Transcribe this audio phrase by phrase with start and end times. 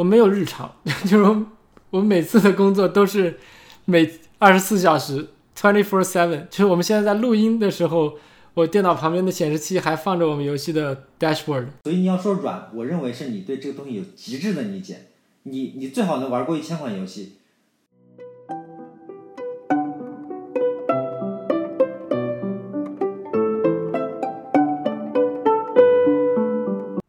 [0.00, 1.46] 我没有日常， 就是我
[1.90, 3.38] 我每次的工作都是
[3.84, 8.14] 每二十四小时 twenty four seven，就是我们现在在录音的时候，
[8.54, 11.66] 我电脑旁边的显示器还放着我们游戏的 dashboard。
[11.84, 15.08] 所以你要说软，我认为是你对这个东西有极致的理解，
[15.42, 17.36] 你你最好能玩过一千款游戏。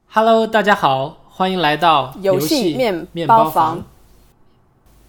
[0.09, 3.83] Hello，大家好，欢迎来到游戏戏面面包包房。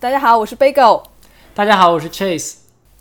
[0.00, 1.02] 大家好，我是 Bagel。
[1.54, 2.54] 大家好，我是 Chase。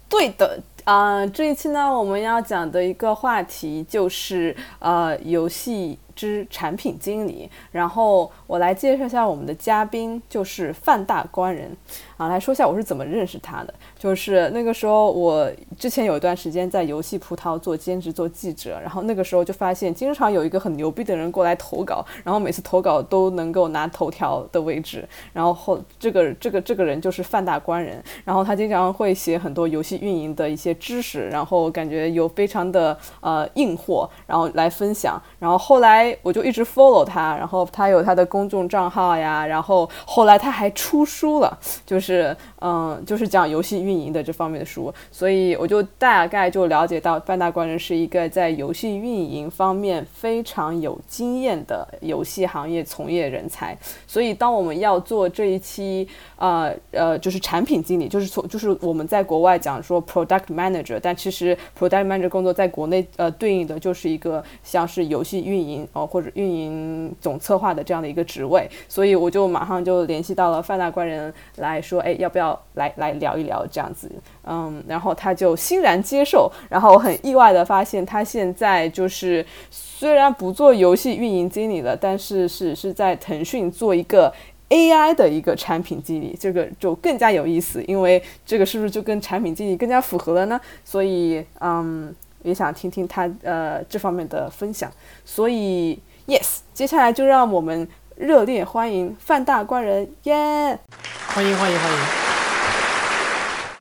[0.09, 7.49] 对的，啊、这一期呢，我们要讲的一个话题就是呃，游戏之产品经理。
[7.71, 11.71] 然后我来介绍一下我们的嘉宾，就是范大官人
[12.21, 13.73] 啊，来说一下我是怎么认识他的。
[13.97, 25.03] 就是那个时候，我之前有一段时间在游戏葡萄做兼职做记者，然后那个时候就发现，经常有一个很牛逼的人过来投稿，然后每次投稿都能够拿头条的位置，
[25.33, 35.19] 然后后这个这个这个人就是范大官人，然后他经常会写很多游戏运营的一些知识，然后感觉有非常的呃硬货，然后来分享。
[35.39, 53.77] 然后后来我就一直 follow 他，然后他有他的公众账号呀，然后后来他还出书了，就是是嗯、就是讲游戏运营的这方面的书，所以我就大概就了解到范大官人是一个在游戏运营方面非常有经验的游戏行业从业人才。
[54.05, 74.11] 所以当我们要做这一期呃呃就是产品经理，就是从就是我们在国外讲说 product manager，但其实 product manager 工作在国内呃对应的就是一个像是游戏运营哦、或者运营总策划的这样的一个职位，所以我就马上就联系到了范大官人来说，哎，要不要来来聊一聊这样子？
[74.43, 84.33] 嗯，然后他就欣然接受，然后我很意外的发现他现在就是虽然不做游戏运营经理了，但是是是在腾讯做一个
[84.69, 90.59] AI 的一个产品经理，这个就更加有意思，因为这个是不是就跟产品经理更加符合了呢？
[90.85, 92.13] 所以嗯，
[92.43, 94.89] 也想听听他呃这方面的分享。
[95.25, 97.87] 所以 yes，接下来就让我们
[98.21, 100.77] 热烈欢迎范大官人耶！
[101.25, 101.97] 欢迎欢迎欢迎。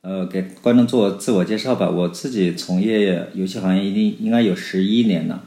[0.01, 1.87] 呃，给观众做自我介绍吧。
[1.87, 5.43] 我自己从业游戏行业一定应该有十一年了，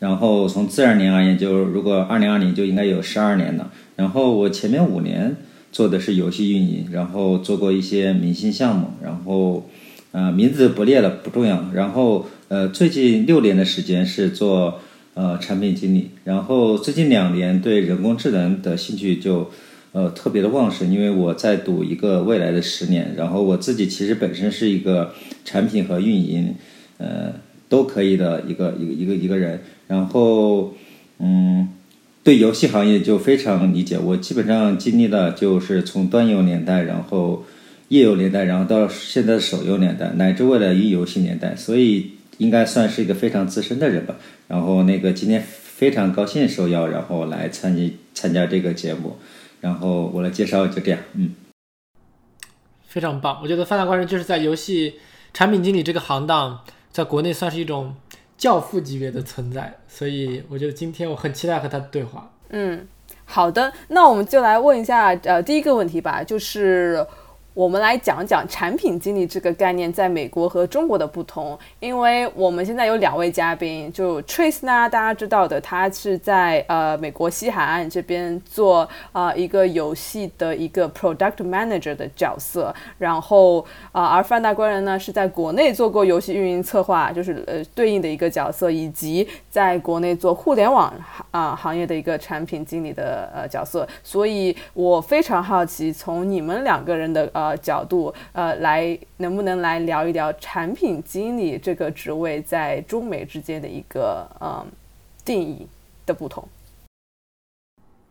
[0.00, 3.70] 然后从自然年而言，就如果二零二零就应该有十二年了。
[3.94, 5.36] 然后我前面五年
[5.70, 9.70] 做的是游戏运营，然后做过一些明星项目，然后
[10.10, 11.66] 呃名字不列了不重要。
[11.72, 14.80] 然后呃最近六年的时间是做
[15.14, 19.50] 呃产品经理，然后最近两年对人工智能的兴趣就。
[19.96, 23.14] 呃，特别的旺盛，因为我在赌一个未来的十年。
[23.16, 25.14] 然后我自己其实本身是一个
[25.44, 26.52] 产品和运营，
[26.98, 27.32] 呃，
[27.68, 29.60] 都可以的一个一个一个一个人。
[29.86, 30.74] 然后，
[31.20, 31.68] 嗯，
[32.24, 33.96] 对游戏行业就非常理解。
[33.96, 37.44] 我基本上经历了就是从端游年代，然后
[37.86, 44.16] 页游年代，然后到现在手游年代，乃至未来云游戏年代，所以应该算是一个非常资深的人吧。
[44.48, 49.16] 然后那个今天非常高兴受邀，然后来参与参加这个节目。
[49.60, 51.34] 然后我来介绍就这样，嗯，
[52.86, 54.96] 非常棒，我觉得范大官人就是在游戏
[55.32, 56.60] 产品经理这个行当，
[56.92, 57.96] 在国内算是一种
[58.36, 62.30] 教父级别的存在，所以我觉得今天我很期待和他对话。
[62.50, 62.86] 嗯，
[63.24, 67.06] 好的，那我们就来问一下，呃，第一个问题吧，就是
[67.54, 71.56] 我们来讲讲产品经理这个概念在美国和中国的不同。
[71.78, 90.92] 因为我们现在有两位嘉宾，就 Trace 呢，大家知道的，他是在呃美国西海岸这边做呃一个游戏的一个 product manager 的角色，然后啊、而范大官人呢是在国内做过游戏运营策划，就是呃对应的一个角色，以及在国内做互联网
[91.30, 104.64] 啊、行业的一个产品经理的呃角色，所以我非常好奇，从你们两个人的呃呃角度呃来，能不能来聊一聊产品经理这个职位在中美之间的一个呃
[105.24, 105.66] 定义
[106.06, 106.48] 的不同？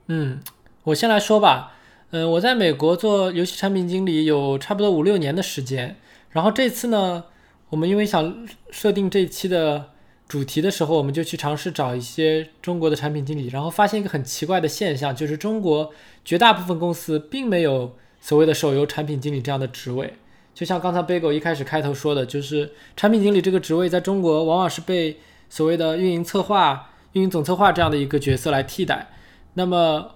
[0.08, 0.42] 嗯，
[0.84, 1.74] 我先来说吧。
[2.12, 5.96] 嗯，我在美国做游戏产品经理有差不多五六年的时间。
[6.30, 7.26] 然后这次呢，
[7.70, 9.90] 我们因为想设定这一期的
[10.28, 15.92] 主题的时候，我们就去尝试找一些中国的产品经理，然后发现一个很奇怪的现象，就是中国
[16.26, 20.14] 绝大部分公司并没有所谓的手游产品经理这样的职位。
[20.54, 25.18] 就像刚才 Bagel 一开始开头说的，就是产品经理这个职位在中国往往是被
[25.50, 29.10] 所谓的运营策划、运营总策划这样的一个角色来替代。
[29.56, 30.12] 那么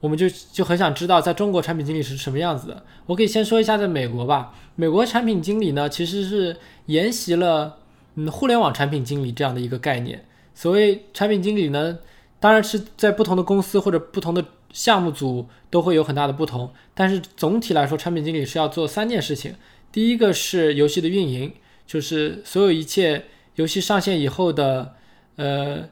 [0.00, 2.84] 我们就就很想知道，在中国产品经理是什么样子的。
[3.06, 4.54] 我可以先说一下在美国吧。
[4.74, 6.54] 美国产品经理呢，其实是
[6.86, 7.78] 沿袭了
[8.16, 10.26] 嗯互联网产品经理这样的一个概念。
[10.54, 11.98] 所谓产品经理呢，
[12.38, 19.54] 当然是在不同的公司或者不同的项目组都会有很大的不同，但是总体来说，产品经理是要做三件事情。
[19.90, 21.52] 第一个是游戏的运营，
[21.86, 23.24] 就是所有一切
[23.54, 24.94] 游戏上线以后的
[25.36, 25.88] 呃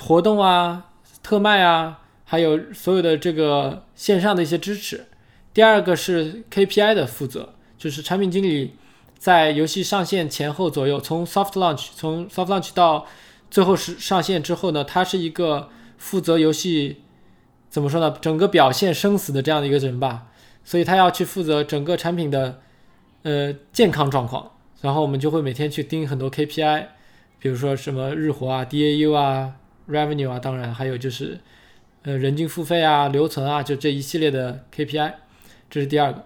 [0.00, 0.90] 活动啊、
[1.22, 5.06] 特卖啊，还有所有的这个线上的一些支持。
[5.54, 8.74] 第二个是 KPI 的负责，就是产品经理
[9.18, 13.06] 在游戏上线前后左右，从 soft launch 从 soft launch 到
[13.50, 17.02] 最后是上线之后呢，他是一个负责游戏
[17.72, 20.28] 怎么说呢，整个表现生死的这样的一个人吧，
[20.62, 22.60] 所以他要去负责整个产品的。
[23.24, 26.86] 呃，健康状况，然后我们就会每天去盯很多 KPI，
[27.38, 29.52] 比如说什么日活啊、DAU 啊、
[29.88, 31.38] Revenue 啊，当然还有就是，
[32.02, 35.12] 呃，人均付费啊、留存啊，就这一系列的 KPI，
[35.70, 36.24] 这是第二个，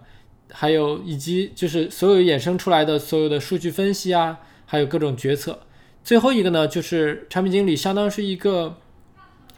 [0.50, 5.60] 还有以及就是所有衍生出来的所有的数据分析啊，还有各种决策。
[6.02, 8.78] 最后一个呢，就是产品经理相当是一个，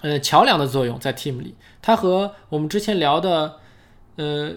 [0.01, 3.57] 呃，桥梁的作用在 Team 里，它和我们之前聊的，
[4.17, 4.53] 呃。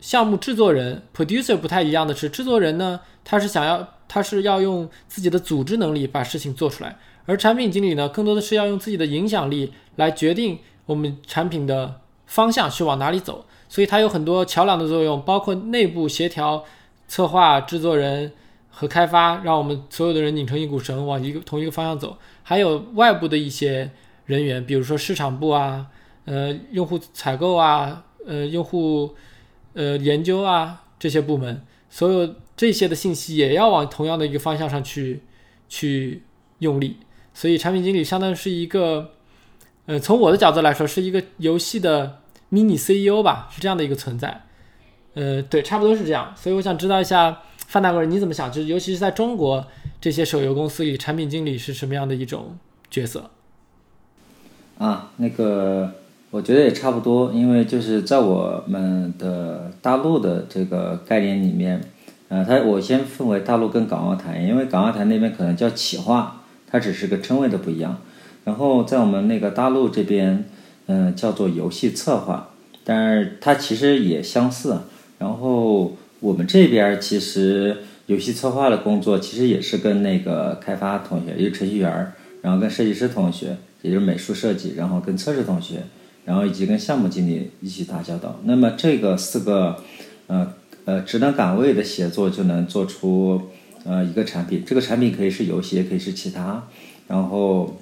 [0.00, 16.64] 项目制作人 producer 不太一样的是，制作人呢，他是想要，他是要用自己的组织能力把事情做出来，而产品经理呢，更多的是要用自己的影响力来决定我们产品的方向去往哪里走，所以它有很多桥梁的作用，包括内部协调、
[17.06, 18.32] 策划、制作人
[18.70, 23.92] 和开发，让我们所有的人拧成一股绳往一个同一个方向走，还有外部的一些
[24.32, 25.86] 人员，比如说市场部啊，
[26.24, 29.14] 呃，用户采购啊，呃，用户。
[29.74, 35.22] 呃，研究啊，这些部门，所有这些的信息也要往同样的一个方向上去
[35.66, 36.24] 去
[36.58, 36.98] 用力，
[37.32, 39.12] 所以产品经理相当于是一个，
[39.86, 42.20] 呃，从我的角度来说，是一个游戏的
[42.50, 44.42] mini CEO 吧，是这样的一个存在。
[45.14, 46.34] 呃，对，差不多是这样。
[46.36, 49.66] 所以我想知道一下范大哥你怎么想，就是尤其是在中国
[50.02, 52.58] 这些手游公司里，产品经理是什么样的一种
[52.90, 53.30] 角色？
[54.82, 55.92] 啊，那个。
[56.32, 61.78] 我觉得也差不多，因为就是在我们的大陆的这个概念里面，
[62.30, 67.98] 呃，它我先分为大陆跟港澳台，因为港澳台那边可能叫企划，它只是个称谓的不一样。
[68.44, 70.46] 然后在我们那个大陆这边，
[70.86, 72.48] 嗯，叫做游戏策划，
[72.82, 74.78] 但是它其实也相似。
[75.18, 77.76] 然后我们这边其实
[78.06, 85.82] 游戏策划的工作其实也是跟那个开发同学，也就是程序员，然后跟设计师同学，也就是美术设计，然后跟测试同学。
[86.24, 89.76] 然后以及跟项目经理一起打交道，那么这个四个，
[90.28, 93.42] 呃呃职能岗位的协作就能做出
[93.84, 94.62] 呃一个产品。
[94.64, 96.68] 这个产品可以是游戏，也可以是其他。
[97.08, 97.76] 然后，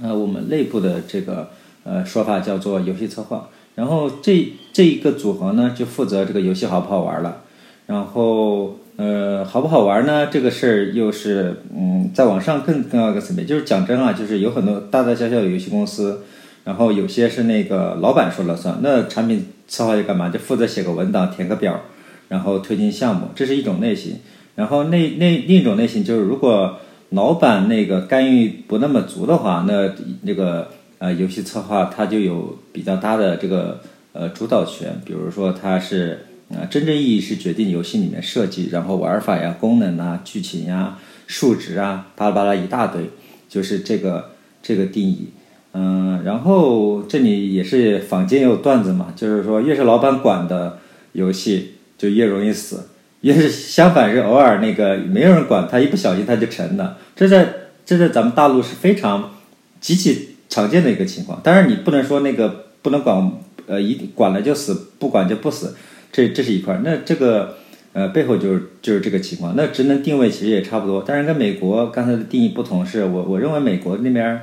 [0.00, 1.50] 呃我们内部的这个
[1.84, 3.50] 呃说法叫做游戏策划。
[3.74, 7.42] 然后这这一个组合呢，就负责这个游戏好不好玩了。
[7.84, 10.28] 然后呃好不好玩呢？
[10.28, 16.22] 这个事儿又是嗯再往上更更高一个层面，就是讲真啊，就是有很多大大小小的游戏公司。
[16.64, 20.30] 然后有些是那个老板说了算，那产品策划就干嘛？
[20.30, 21.80] 就负责写个文档、填个表，
[22.26, 24.16] 然后推进项目，这是一种类型。
[24.56, 26.78] 然后那那另一种类型就是，如果
[27.10, 29.92] 老板那个干预不那么足的话，那
[30.22, 30.68] 那个
[30.98, 33.80] 呃游戏策划他就有比较大的这个
[34.12, 35.00] 呃主导权。
[35.04, 43.10] 比如说他是啊真正意义是决定游戏里面设计，然后玩法呀、功能啊、剧情呀、数值啊，巴拉巴拉一大堆，
[43.48, 44.32] 就是这个
[44.62, 45.30] 这个定义。
[45.72, 50.78] 嗯，然后这里也是坊间有段子嘛，就是说越是老板管的
[51.12, 52.88] 游戏就越容易死，
[53.20, 56.96] 越是相反是偶尔那个没有人管，他一不小心他就沉了。
[57.14, 57.52] 这在
[57.84, 59.34] 这在咱们大陆是非常
[59.80, 61.40] 极其常见的一个情况。
[61.42, 63.32] 当然你不能说那个不能管，
[63.66, 65.76] 呃，一管了就死，不管就不死，
[66.12, 66.80] 这这是一块。
[66.84, 67.56] 那这个
[67.92, 69.54] 呃背后就是就是这个情况。
[69.56, 74.40] 那职能定位其实也差不多，但是跟美国刚才的定义不同，是我我认为美国那边。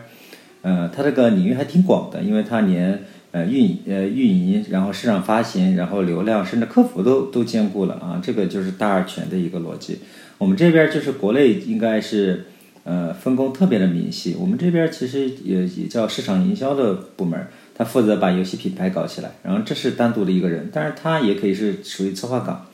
[0.65, 9.99] 呃，它这个领域还挺广的，因为它连呃运呃运营，然后市场发行，然后流量，甚至客服都都兼顾了啊，这个就是大而全的一个逻辑。
[10.37, 12.45] 我们这边就是国内应该是
[12.85, 22.65] 呃分工特别的明细，我们这边其实也也叫市场营销的部门，他负责把游戏品牌搞起来，然后这是单独的一个人，但是他也可以是属于策划岗，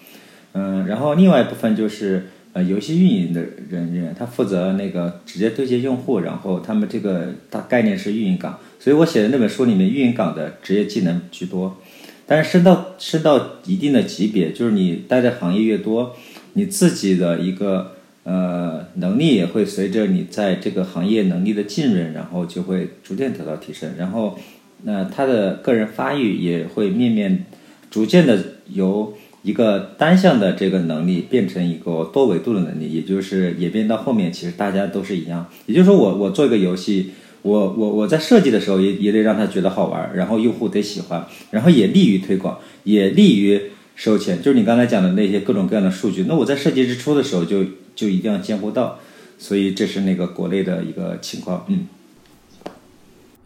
[0.54, 2.28] 嗯，然后另外一部分就是。
[2.52, 11.78] 呃，游戏运营的人员，他负责那个直接对接用户，然后他们这个大概念是运营岗，所以我写的那本书里面，运营岗的职业技能居多。
[12.26, 16.16] 但是升到升到一定的级别，就是你待的行业越多，
[16.54, 17.92] 你自己的一个
[18.24, 23.92] 呃能力也会随着你在这个行业能力的浸润，然后就会逐渐得到提升。
[23.96, 24.40] 然后，
[24.84, 27.46] 那他的个人发育也会面面
[27.90, 29.14] 逐渐的由。
[29.42, 35.48] 一个单向的这个能力变成一个多维度的能力，也就是演变到后面，其实大家都是一样。
[35.66, 43.62] 也就是说，我我做一个游戏，我我我在设计的时候也也得让他觉得好玩，然后用户得喜欢，然后也利于推广，也利于
[43.96, 44.42] 收钱。
[44.42, 47.64] 就是你刚才讲的那些各种各样的数据，那我在设计之初的时候就
[47.96, 49.00] 就一定要兼顾到，
[49.38, 51.88] 所以这是那个国内的一个情况，嗯。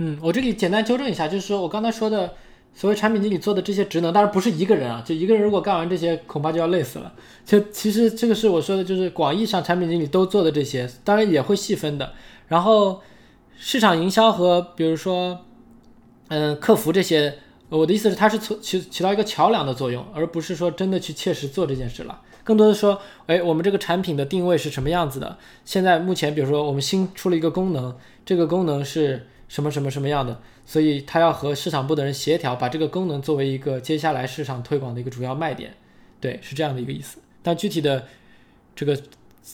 [0.06, 2.34] 嗯，我这里简单纠正一下，就是说我刚才说的
[2.74, 7.14] 所谓产品经理做的这些职能，当然不是一个人啊，就一个人如果干完这些，恐怕就要累死了。
[7.46, 12.12] 就其实这个是我说的，就是广义上产品经理都做的这些，当然也会细分的。
[12.50, 13.02] 然后
[13.56, 15.40] 市场营销和比如说，
[16.28, 17.36] 嗯，客服这些，
[17.70, 22.20] 我的意思是它是起起到一个桥梁的作用，而不是说真的去切实做这件事了。
[22.44, 25.38] 更多的说，哎，我们这个产品的定位是什么样子的？
[25.64, 27.96] 现在目前，比如说我们新出了一个功能，
[28.26, 29.28] 这个功能是。
[29.54, 35.76] 什么什么什么样的，所以他要和市场部的人协调，把这个功能作为一个接下来市场推广的一个主要卖点，
[36.20, 37.20] 对，是这样的一个意思。
[37.44, 38.08] 但具体的
[38.76, 39.00] 这个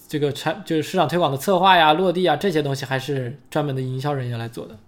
[0.07, 4.79] 这个产就是市场推广的策划呀、落地啊这些东西，还是专门的营销人员来做的。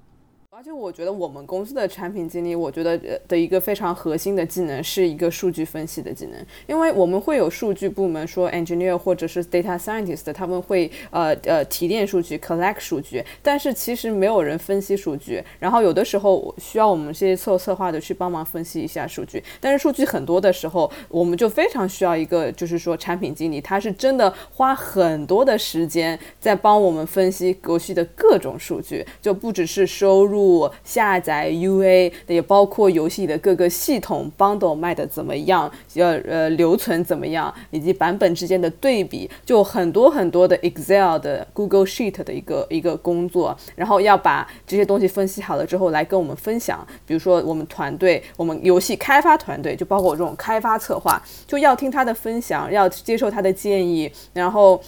[0.61, 2.95] 而且我觉得我们公司的产品经理，我觉得
[3.27, 30.50] 的一个非常核心的技能是一个数据分析的技能，因为我们会有数据部门，说 engineer 或者是 data scientist，他们会呃呃提炼数据，collect 数据，但是其实没有人分析数据，然后有的时候需要我们这些策策划的去帮忙分析一下数据，但是数据很多的时候，我们就非常需要一个就是说产品经理，他是真的花很多的时间在帮我们分析游戏的各种数据，就不只是收入。
[30.83, 46.85] 下载 UA 也包括游戏的各个系统 bundle 卖的怎么样，呃呃留存怎么样，以及版本之间的对比，就很多很多的 Excel 的 Google Sheet 的一个一个工作，然后要把这些东西分析好了之后来跟我们分享。
[47.05, 54.81] 比如说我们团队，我们游戏开发团队，就包括我这种开发策划，就要听他的分享，要接受他的建议，然后。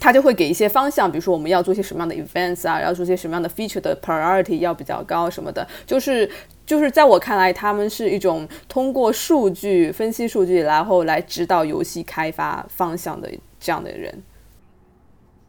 [0.00, 6.28] 他就会给一些方向，比如说我们要做些什么样的 events 啊，要做些什么样的 feature 的 priority 要比较高什么的，就是
[6.66, 14.22] 就是在我看来，他们是一种通过数据分析数据，然后来指导游戏开发方向的这样的人。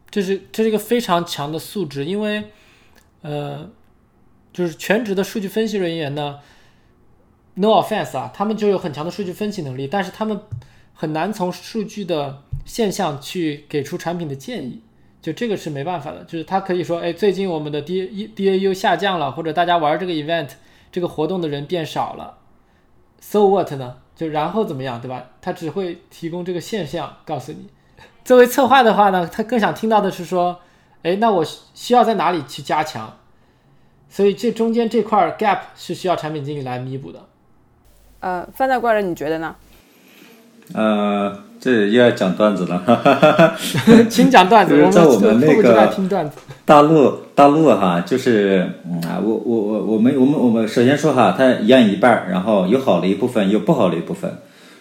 [0.09, 2.45] 这是这是一个非常强的素质，因为
[3.21, 3.69] 呃，
[4.53, 6.39] 就是全职的数据分析人员呢
[7.55, 10.39] ，no offense 啊，他们就有很强的数据分析能力，但是他们
[10.93, 12.43] 很难从数据的。
[12.65, 14.81] 现象去给出产品的建议，
[15.22, 16.24] 就这个是没办法的。
[16.25, 20.50] 就是他可以说，哎，最近我们的 D D A U 下降了，或者大家玩这个 event
[20.91, 22.39] 这个活动的人变少了。
[23.22, 23.98] So what 呢？
[24.15, 25.31] 就然后怎么样，对吧？
[25.41, 27.67] 他只会提供这个现象告诉你。
[28.24, 30.60] 作为策划的话呢，他更想听到的是说，
[31.03, 33.17] 哎，那我需要在哪里去加强？
[34.10, 37.27] 所以这中间这块 gap 是需要产品经理来弥补的。
[38.22, 39.55] 呃，范大怪人，你觉得呢？
[40.74, 41.39] 呃。
[41.57, 43.55] 这又要讲段子了，
[44.07, 44.77] 请讲段子。
[44.91, 46.38] 在我们那个听段子。
[46.63, 48.69] 大陆，大陆哈，就是
[49.03, 54.31] 啊，我我我我们我们我们首先说哈，它一样一半儿，然后有好的一部分，有不好的一部分。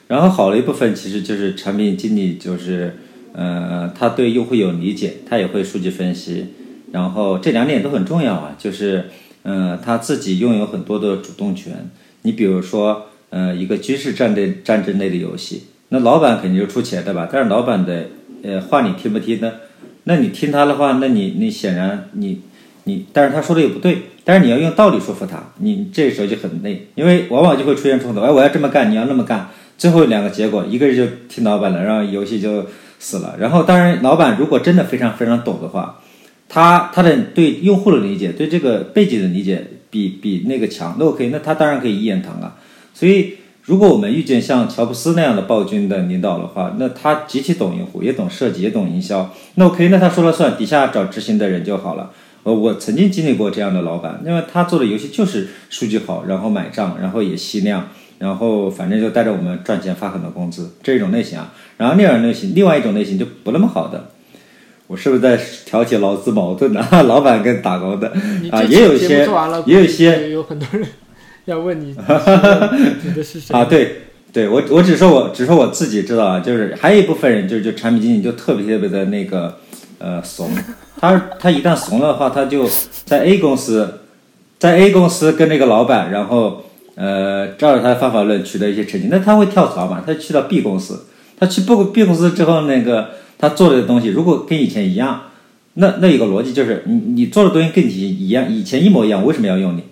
[0.09, 2.99] 然后好的一部分其实就是产品经理，就是
[3.33, 6.49] 呃，他对用户有理解，他也会数据分析。
[6.93, 9.09] 然后这两点都很重要啊，就是
[9.45, 11.89] 嗯，他自己拥有很多的主动权。
[12.23, 15.69] 你比如说，呃，一个军事战略战争类的游戏。
[15.95, 17.29] 那老板肯定就出钱对吧？
[17.31, 18.07] 但是老板的
[18.43, 19.53] 呃话你听不听呢？
[20.03, 22.43] 那你听他的话，那你你显然你
[22.83, 23.99] 你，但是他说的也不对。
[24.25, 28.21] 但是你要用道理说服他，你这时候就很累，因为往往就会出现冲突。
[28.21, 32.67] 哎，我要这么干，你要那么干，最后两个结果，一个人就听老板的，然后游戏就
[32.99, 33.37] 死了。
[33.39, 36.01] 然后当然，老板如果真的非常非常懂的话，
[36.49, 42.57] 他他的对用户的理解，对这个背景的理解比比那个强，那 OK，那他当然可以一言堂啊。
[42.93, 43.37] 所以。
[43.65, 49.33] 如果我们遇见像乔布斯那样的暴君的领导的话，那他极其懂用户，也懂设计，也懂营销。
[49.55, 52.11] 那 OK，那他说了算，底下找执行的人就好了。
[52.43, 61.55] 呃，我曾经经历过这样的老板，因为他做的游戏就是数据好，然后买账，然后也吸量，然后反正就带着我们赚钱，发很多工资，这种类型啊。
[61.79, 64.11] 然后另外类型，另外一种类型就不那么好的。
[64.87, 66.87] 我是不是在挑起劳资矛盾呢？
[67.09, 68.13] 老板跟打工的
[68.51, 69.27] 啊，也有一些，
[69.65, 70.87] 也有一些，有很多人。
[71.47, 71.93] 要问你，
[73.03, 73.65] 指的是谁啊？
[73.67, 79.59] 对，对我我只说我只说我自己知道啊，就是还有一部分人，就是就产品经理就特别特别的那个
[79.99, 80.51] 呃怂，
[80.99, 82.67] 他他一旦怂了的话，他就
[83.05, 84.01] 在 A 公司，
[84.59, 90.03] 在 A 公司跟那个老板，然后呃照着他的方法论取得一些成绩，那他会跳槽嘛？
[90.07, 91.05] 他去到 B 公司，
[91.39, 95.25] 他去 B B 公司之后，那个他做的东西如果跟以前一样，
[95.75, 99.83] 那那有个逻辑就是你你做的东西跟你一样，以前一模一样，为什么要用你？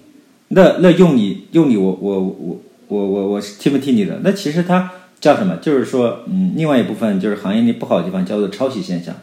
[0.54, 4.20] 那那用你用你我我我我我我听不听你的？
[4.22, 4.90] 那其实它
[5.20, 5.56] 叫什么？
[5.56, 9.14] 就是说，嗯，另外一部分就是行业里不好的地方叫做抄袭现象。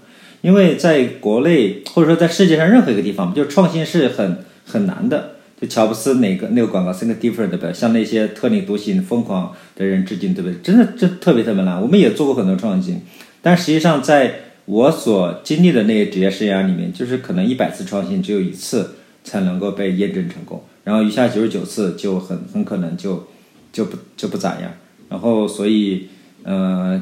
[0.42, 5.32] 因为在国内或者说在世界上任何一个地方，就创新是很很难的。
[5.60, 7.74] 就乔布斯哪个那个广告 think different 对不对？
[7.74, 10.58] 向那些特立独行、疯狂的人致敬，对不对？
[10.64, 11.82] 真的真特别特别难。
[11.82, 13.02] 我们也做过很多创新，
[13.42, 18.96] 但实际上在我所经历的那些职业生涯里面，就是可能一百次创新只有一次
[19.26, 23.28] 才能够被验证成功，然后余下九十九次就很很可能就
[23.72, 24.72] 就不就不咋样。
[25.10, 26.08] 然后所以，
[26.44, 27.02] 呃，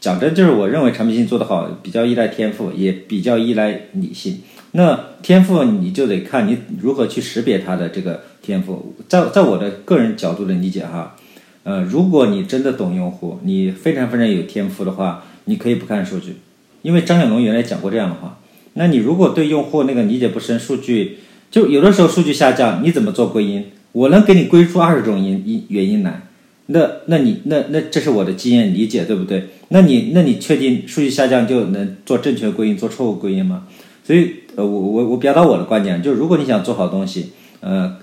[0.00, 4.40] 讲真，就是我认为产品性做得好，比较依赖天赋，也比较依赖理性。
[4.72, 8.94] 那天赋你就得看你如何去识别他的这个天赋。
[9.08, 11.16] 在在我的个人角度的理解哈，
[11.62, 16.36] 呃，如果你真的懂用户，你非常非常有天赋的话，你可以不看数据，
[16.82, 18.38] 因为张小龙原来讲过这样的话。
[18.74, 21.18] 那你如果对用户那个理解不深，数据
[21.50, 23.64] 就有的时候数据下降，你怎么做归因？
[23.92, 26.22] 我能给你归出二十种因因原因来。
[26.66, 29.48] 那那你那那这是我的经验理解，对不对？
[29.68, 33.66] 那你那你确定数据下降就能做正确归因，做错误归因吗？
[34.04, 37.96] 所以呃，我我我表达我的观点，就是如果你想做好东西，呃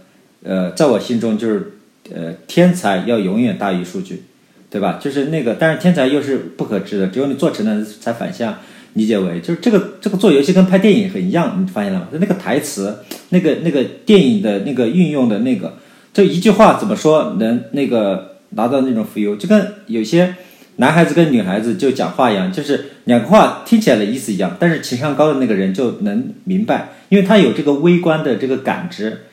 [0.43, 1.73] 呃，在我心中就是
[2.13, 4.23] 呃，天才要永远大于数据，
[4.69, 4.99] 对吧？
[4.99, 8.57] 就是那个，但是天才又是不可知的，只有你做成了才反向
[8.95, 12.07] 理解为，就是这个这个做游戏跟拍电影很一样，你发现了吗？
[12.11, 12.97] 就那个台词，
[13.29, 15.77] 那个那个电影的那个运用的那个，
[16.13, 18.33] 这一句话怎么说能那个？
[18.55, 20.33] 达到那种 feel，就跟有些
[20.77, 29.23] 男孩子跟女孩子就讲话一样，就是两个话听起来的意思一样，但是情商高的那个人就能明白，因为他有这个微观的这个感知。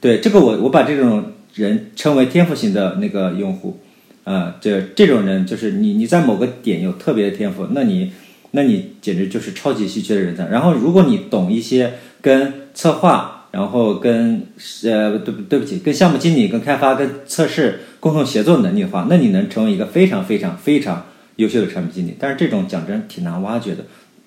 [0.00, 3.78] 对这个，我我把这种人称为天赋型的那个用户，
[4.24, 8.10] 啊，这这种人就是你你在某个点有特别的天赋，那你
[8.52, 10.46] 那你简直就是超级稀缺的人才。
[10.46, 13.40] 然后如果你懂一些跟策划。
[13.52, 14.46] 然后跟
[14.84, 21.04] 呃对对不起，跟项目经理、跟开发、跟测试共同协作能力的话，那你能成为一个非常非常非常
[21.36, 22.16] 优秀的产品经理。
[22.18, 23.84] 但是这种讲真挺难挖掘的，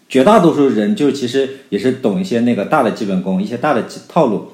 [0.07, 4.51] 绝大多数人就其实也是懂一些那个大的基本功，一些大的套路，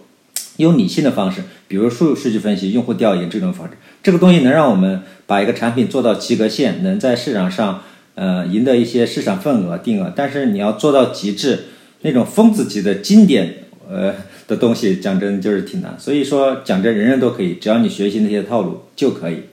[0.56, 7.84] 用理性的方式，比如数数据分析、用户调研这种方式，这个东西能让我们把一个产品做到及格线，能在市场上
[8.16, 10.14] 呃赢得一些市场份额、定额。
[10.16, 11.66] 但是你要做到极致，
[12.02, 13.58] 那种疯子级的经典。
[13.90, 14.16] 呃
[14.48, 19.44] 的东西讲真就是挺难，所以说讲真人人都可以，只要你学习那些套路就可以。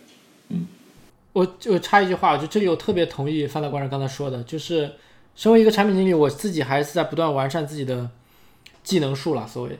[0.49, 0.66] 嗯，
[1.33, 4.90] 我就插一句话，就这里我特别同意范大官人刚才说的，就是
[5.35, 8.09] 身为一个产品经理，我自己还是在不断完善自己的
[8.83, 9.79] 技能树了，所谓。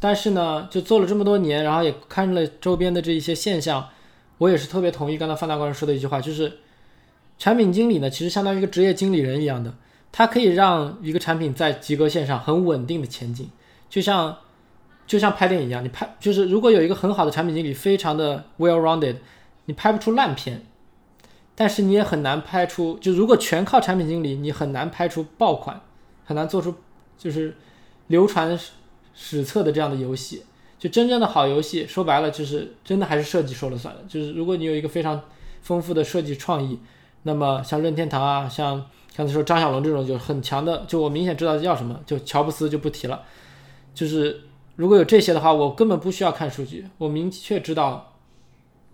[0.00, 3.88] 但是呢，就做了这么多年，然后也看了周边的这一些现象，
[4.38, 6.52] 我也是特别同意刚才范大官人说的一句话，就是
[7.40, 9.74] 产品经理呢，其实相当于一个职业经理人一样的，
[10.12, 13.48] 他可以让一个产品在及格线上很稳定的前进。
[13.88, 14.36] 就像，
[15.06, 19.16] 就像拍电影一样，你拍就是如果有一个很好的产品经理，非常的 well rounded，
[19.64, 20.66] 你拍不出烂片，
[21.54, 25.80] 但是你也很难拍出，就如果全靠产品经理，你很难拍出爆款，
[26.26, 26.74] 很难做出
[27.16, 27.56] 就是
[28.08, 28.56] 流传
[29.14, 30.44] 史册的这样的游戏。
[30.78, 34.02] 就真正的好游戏，说白了就是真的还是设计说了算的。
[34.06, 35.22] 就是如果你有一个非常
[35.62, 36.78] 丰富的设计创意，
[37.22, 43.22] 那么像任天堂啊，像刚才说张小龙这种就很强的，就我明显知道要什么，就乔布斯就不提了。
[43.94, 44.40] 就是
[44.76, 48.14] 如果有这些的话，我根本不需要看数据，我明确知道，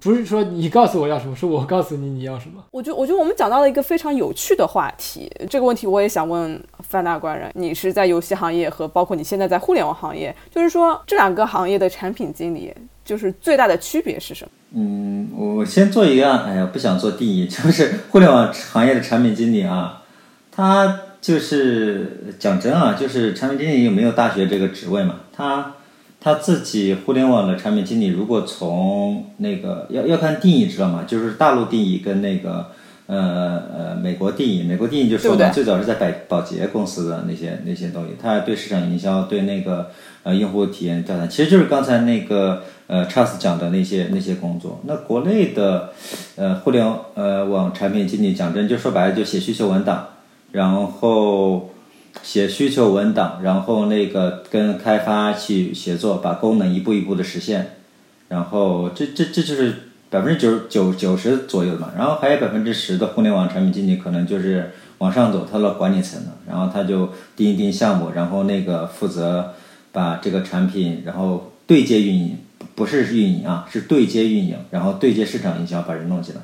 [0.00, 2.64] 不是说你告诉我要什么，是我告诉你你要什么。
[2.72, 14.50] 我觉我觉得我们讲到了一个非常有趣的话题，这个问题我也想问范大官人，你是在游戏行业和包括你现在在互联网行业，就是说这两个行业的产品经理，就是最大的区别是什么？
[14.74, 20.02] 嗯，我先做一个，哎呀，不想做定义， 就是互联网行业的产品经理啊，
[20.50, 21.00] 他。
[21.18, 25.16] 就是讲真啊，就是产品经理有没有大学这个职位嘛？
[25.33, 25.72] 他
[26.20, 31.02] 他自己互联网的产品经理，如果从那个要要看定义知道吗？
[31.05, 32.70] 就是大陆定义跟那个
[33.07, 39.90] 呃呃美国定义，美国定义就说嘛，最早是在百宝洁公司的那些那些东西，他对市场营销，对那个
[40.22, 44.81] 呃用户体验调查，其实就是刚才那个呃 Charles 讲的那些那些工作。
[44.85, 45.92] 那国内的
[46.37, 50.09] 呃互联呃网产品经理讲真，就说白了就写需求文档。
[50.53, 51.70] 然后
[52.22, 57.72] 写需求文档，然后那个跟开发去协作，把功能一步一步的实现。
[58.29, 61.90] 然后这这这就是百分之九九九十左右嘛。
[61.94, 66.38] 然后还有百分之十的互联网产品经理可能就是往上走，他到管理层了。
[66.49, 69.53] 然后他就定一定项目，然后那个负责
[69.92, 72.38] 把这个产品，然后对接运营，
[72.74, 76.40] 不是运营啊，是对接运营，然后对接市场营销，把人弄起来。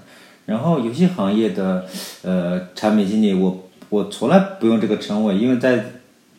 [0.46, 1.86] 然后游戏行业的
[2.22, 3.68] 呃产品经理，我。
[3.92, 5.84] 我从来不用这个称谓，因为在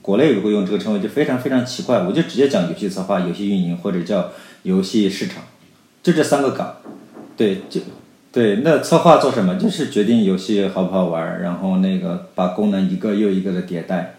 [0.01, 4.31] 国内如果用这个称谓就非常非常奇怪，我就直接讲游戏策划、游戏运营或者叫
[4.63, 5.43] 游戏市场，
[6.01, 6.77] 就这三个岗。
[7.38, 7.79] 对，就
[8.31, 8.62] 对。
[8.63, 9.53] 那策划做什么？
[9.59, 14.15] 就是决定游戏好不好玩，然后那个把功能一个又一个的迭代，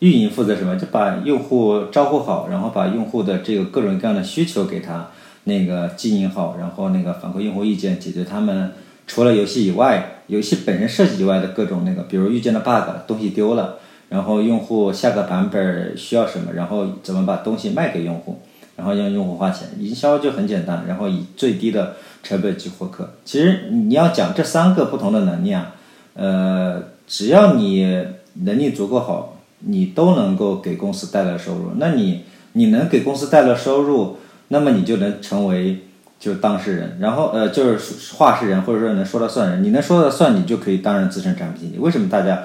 [0.00, 0.76] 运营负责什么？
[0.76, 5.08] 就把用户招呼好，然后把用户的这个各种各样的需求给他
[5.44, 8.72] 那个经营好，然后那个反馈用户意见，解决他们
[9.08, 18.40] 除了游戏以外，游戏本身设计以外的各种那个，比如遇见了 bug，东西丢了，然后用户下个版本需要什么，然后怎么把东西卖给用户，
[18.76, 23.14] 然后让用户花钱，营销就很简单，然后以最低的成本去获客。
[23.24, 25.74] 其实你要讲这三个不同的能力啊，
[26.14, 28.04] 呃，只要你
[28.44, 29.34] 能力足够好。
[29.60, 34.18] 你都能够给公司带来收入，那你你能给公司带来收入，
[34.48, 35.84] 那么你就能成为
[36.20, 41.78] 就是当事人，然后呃就是话事人或者说能说了算人，你能说了算，你就可以担任资深产品经理。
[41.78, 42.44] 为什么大家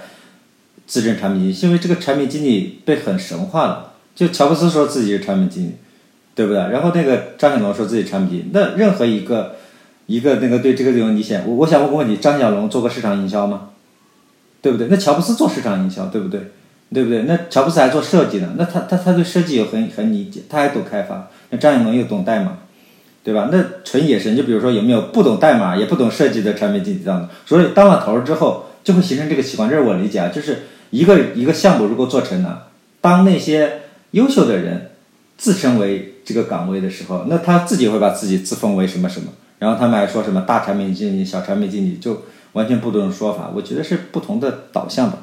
[0.86, 1.67] 资深产品经理？
[1.67, 5.71] 因为这个产品经理被很神化了，就乔布斯说自己是产品经理，
[6.36, 6.60] 对不对？
[6.60, 9.56] 然后那个张小龙说自己产品经理，那任何一个
[10.08, 13.69] 一个那个对这个有理解，我我想问个问题：张小龙做过市场营销吗？
[14.62, 14.88] 对不对？
[14.89, 16.52] 那乔布斯做市场营销，对不对？
[16.93, 17.23] 对不对？
[17.23, 21.29] 那乔布斯还做设计呢，那他他他对设计有很很理解，他还懂开发。
[21.49, 22.58] 那张艺谋又懂代码，
[23.23, 23.49] 对吧？
[23.51, 27.29] 那纯野生，就比如说有没有不懂代码也不懂设计的产品经理这样的？
[27.45, 29.69] 所以当了头之后，就会形成这个习惯。
[29.69, 32.67] 这是我理解啊，就是一个一个项目如果做成了，
[33.01, 34.91] 当那些优秀的人
[35.38, 39.27] 自称为这个岗位的时候，那他自己会把自己自封为什么什么，
[39.60, 43.51] 然后他们还说什么大产品经理、小产品经理，就完全不同的说法。
[43.56, 45.17] 我觉得是不同的导向吧，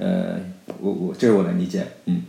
[0.00, 0.40] 呃。
[0.80, 2.22] 我我这是我的理解，嗯，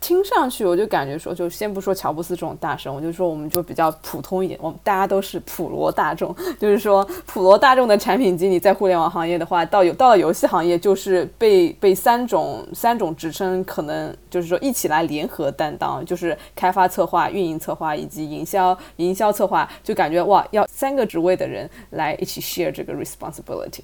[0.00, 23.80] 听上去我就感觉说，就先不说乔布斯这种大神，我就说我们就比较普通一点，我们大家都是普罗大众，就是说普罗大众的产品经理在互联网行业的话，到有到了游戏行业，就是被被三种三种职称可能就是说一起来联合担当，就是开发策划、运营策划以及营销营销策划，就感觉哇，要三个职位的人来一起 share 这个 responsibility。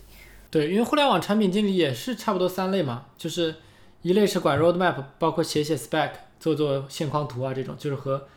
[0.51, 3.57] 对，因为互联网产品经理也是差不多三类嘛，就是。
[4.01, 8.29] 一类是管 roadmap，包括写写 spec，做做线框图啊，这种就是和，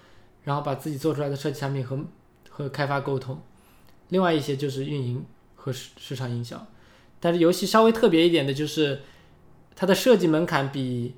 [0.44, 2.04] 然后把自己做出来的设计产品和
[2.50, 3.40] 和开发沟通。
[4.10, 6.66] 另外一些就是运营和市市场营销。
[7.20, 9.04] 但是游戏稍微特别一点的就是，
[9.76, 11.14] 它的设计门槛比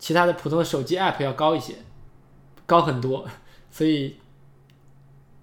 [0.00, 1.76] 其他的普通的手机 app 要高一些，
[2.66, 3.24] 高很多，
[3.70, 4.16] 所以。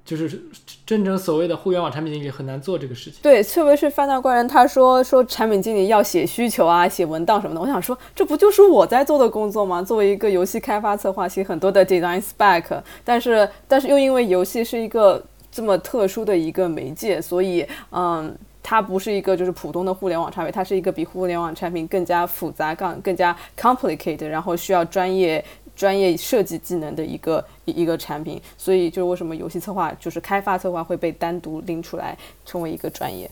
[0.04, 0.42] 就是
[0.86, 3.20] 真正所谓的互联网产品经理很难做这个事情。
[3.22, 7.62] 对，特别是范大官人，他说说产品经理要写需求啊，写文档什么的。
[7.62, 9.82] 我想说，这不就是我在做的工作吗？
[9.82, 25.44] 作为一个游戏开发策划，写很多的 design spec，但是但是又因为游戏是一个这么特殊的一个媒介，所以嗯，它不是一个就是普通的互联网产品，它是一个比互联网产品更加复杂、更更加 complicated，然后需要专业。
[25.82, 32.15] 专业设计技能的一个一一个产品，所以就是为什么游戏策划就是开发策划会被单独拎出来
[32.46, 33.28] 成为一个专业。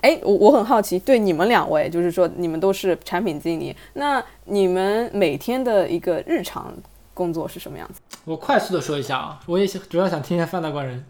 [0.00, 6.74] 哎，我我很好奇，对你们两位，就是说你们都是产品经理，那你们每天的一个日常
[7.14, 8.00] 工作是什么样子？
[8.24, 11.04] 我快速的说一下啊，我也主要想听一下范大官人，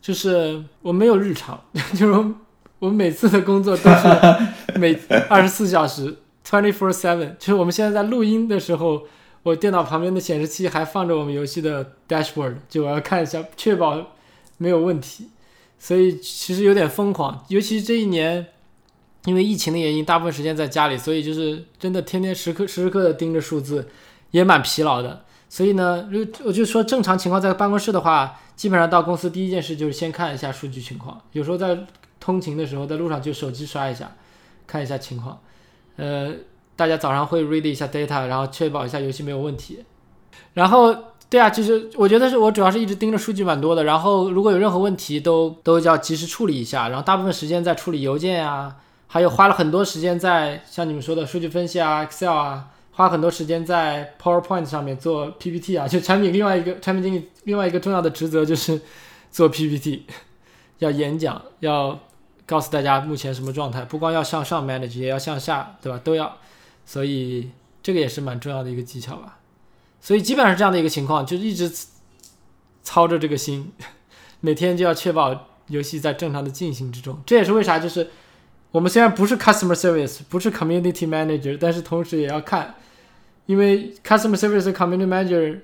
[0.00, 1.60] 就是我没有日常，
[1.92, 2.34] 就是
[2.78, 4.98] 我每次的工作都是每
[5.28, 9.02] 二十四小时 twenty four seven，就是我们现在在录音的时候。
[9.46, 14.04] 我电脑旁边的显示器还放着我们游戏的 dashboard，就我要看一下，确保
[14.58, 15.28] 没有问题。
[15.78, 18.48] 所以其实有点疯狂，尤其这一年，
[19.24, 23.86] 因为疫情的原因，大部分时间在家里，所以就是真的天天时刻时时刻的盯着数字，
[24.32, 25.24] 也蛮疲劳的。
[25.48, 31.22] 所以呢，如我就说正常情况在办公室的话，基本上到公司第一件事就是先看一下数据情况。
[31.30, 31.86] 有时候在
[32.18, 34.10] 通勤的时候，在路上就手机刷一下，
[34.66, 35.40] 看一下情况。
[35.94, 36.34] 呃。
[36.76, 39.82] 大家早上会 read 一下 data，然后确保一下游戏没有问题。
[40.52, 40.94] 然后，
[41.28, 43.84] 对啊，其实我觉得是我主要是一直盯着数据蛮多的。
[43.84, 46.88] 然后，如果有任何问题，都都要及时处理一下。
[46.88, 55.88] 然后，大部分时间在处理邮件啊，还有花了很多时间在像你们说的数据分析啊、Excel 啊，花很多时间在 PowerPoint 上面做 PPT 啊。
[55.88, 58.80] 就产品另外一个产品经理另外一个重要的职责就是
[59.30, 60.04] 做 PPT，
[60.78, 61.98] 要演讲，要
[62.46, 65.98] 告诉大家目前什么状态，不光要向上 manage，也要向下，对吧？
[66.02, 66.36] 都要。
[66.86, 67.50] 所以
[67.82, 69.40] 这个也是蛮重要的一个技巧吧，
[70.00, 71.70] 所以基本上是这样的一个情况，就一直
[72.82, 73.72] 操着这个心，
[74.40, 77.20] 每天就要确保游戏在正常的进行之中。
[77.26, 78.08] 这也是为啥，就是
[78.70, 82.76] 我们虽然不是 customer service，不是 community manager，但是同时也要看，
[83.46, 85.58] 因为 customer service community manager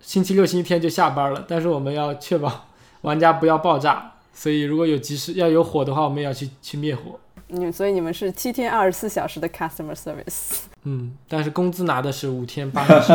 [0.00, 2.68] 星期六、星期天就下班了，但是我们要确保
[3.00, 7.18] 玩家不要爆炸，所以如果有及时要有火的话，我们也要去去灭火。
[7.52, 13.12] 你所以你们是七天二十四小时的 customer service，嗯，但是工资拿的是五天八小时。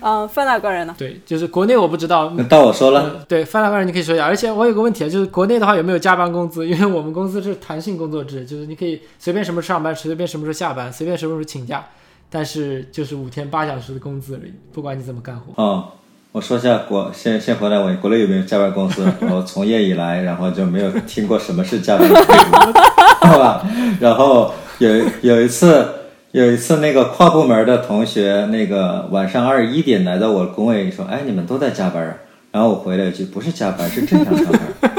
[0.00, 0.94] 嗯， 范大官人呢？
[0.98, 2.32] 对，就是国内我不知道。
[2.36, 3.24] 那到我说了。
[3.26, 4.24] 对，范大官人你可以说一下。
[4.24, 6.66] 而且我有个问题啊，就是国内的话有没有加班工资？
[6.66, 11.84] 因为我们公司是弹性工作制，就是你可以随便什么时候上班，随便什么时候下班，随便什么时候请假。
[12.28, 15.62] 但是就是五天八小时的工资而已，不管你怎么干活。
[15.62, 15.88] 哦，
[16.32, 19.06] 我说一下国先先回来问国内有没有加班公司？
[19.30, 22.32] 我从业以来，然后就没有听过什么是加班公司，
[23.22, 23.66] 好吧？
[24.00, 24.90] 然后有
[25.22, 25.86] 有一次
[26.32, 32.18] 有一次那个跨部门的同学，那个晚上二十一点来到我工位说：“哎，你们都在加班？”
[32.52, 34.46] 然后我回了一句：“不是加班，是正常上
[34.80, 34.90] 班。”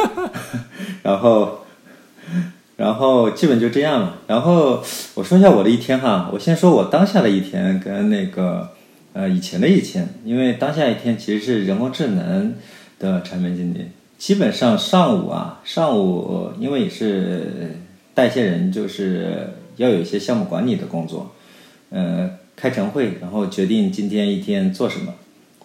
[1.03, 1.59] 然后。
[2.75, 4.15] 然后基本就这样了。
[4.25, 4.83] 然后
[5.13, 8.67] 我说一下我的一天哈，我先说我当下的一天跟那个
[9.13, 12.55] 呃以前的一天，因为当下一天其实是人工智能
[12.99, 17.77] 的产品经理，基本上上午啊，上午因为也是
[18.13, 21.33] 带些人，就是要有一些项目管理的工作，
[21.89, 25.13] 呃，开晨会，然后决定今天一天做什么，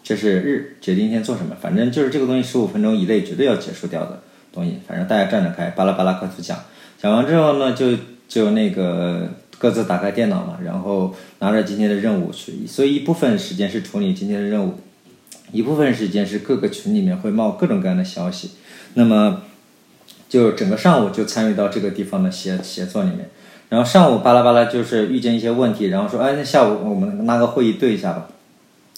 [0.03, 6.59] 这是日决定一天做什么，反正就是这个东西十五分钟以内绝对要结束掉的东西，反正大家站着开，巴拉巴拉快速讲。
[7.01, 12.67] 讲完之后呢，就就那个各自打开电脑嘛，然后拿着今天的任务去。
[12.67, 14.75] 所以一部分时间是处理今天的任务，
[15.53, 18.51] 一部分时间是各个群里面会冒各种各样的消息。
[18.95, 19.43] 那么
[20.29, 23.31] 就整个上午就参与到这个地方的协协作里面。
[23.69, 28.29] 然后上午巴拉巴拉就是遇见一些问题，然后说哎，那下午我们拉个会议对一下吧。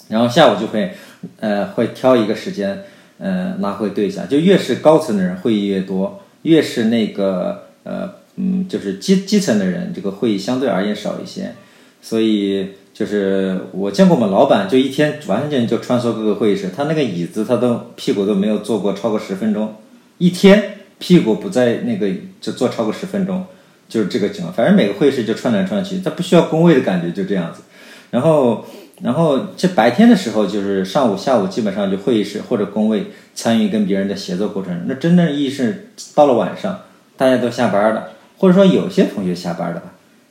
[0.09, 0.93] 然后下午就会
[1.39, 2.83] 呃会挑一个时间
[3.17, 4.25] 呃拉会对一下。
[4.25, 7.63] 就越是高层的人会议越多，越是那个。
[7.83, 11.55] 呃，嗯，就是基基层的人，这个会议相对而言少一些，
[11.99, 19.73] 所以就是我见过我们老板，就一天完全就穿梭各个会议室，他那个椅子他都屁股都没有坐过超过十分钟，
[20.19, 22.07] 一天屁股不在那个
[22.39, 23.45] 就坐超过十分钟，
[23.89, 24.53] 就是这个情况。
[24.53, 27.63] 反正每个会议室就串来串去，他不需要工位的感觉，就这样子。
[28.11, 28.63] 然后，
[29.01, 34.85] 然后这白天的时候，就是上午、下午基本上就会议室或者工位参与跟别人的协作过程。
[34.85, 36.81] 那真正意义是到了晚上。
[37.17, 39.83] 大家都下班了，或者说有些同学下班了，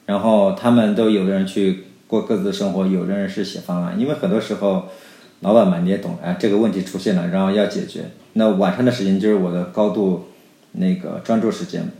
[0.06, 4.88] 然后他们都有的人去过各自的生活，有的人是写方案，因为很多时候，
[5.38, 10.29] 老板嘛你也懂，哎，这个问题出现了，然后要解决，那晚上的时间就是我的高度
[10.72, 11.90] 那个专注时间，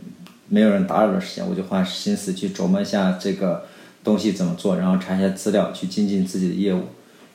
[0.47, 3.65] 没有人打扰的时间，我就花心思去琢磨一下这个
[4.03, 6.83] 东西怎么做，然后查一下资料，去精进自己的业务，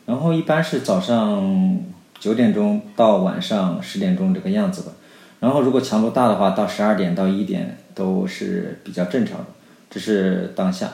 [0.07, 1.81] 然后一般是早上
[2.18, 4.92] 九点钟到晚上十点钟这个样子吧。
[5.38, 9.46] 然后，如果强度大的话，到十二点到一点都是比较正常的，
[9.90, 10.90] 这是当下。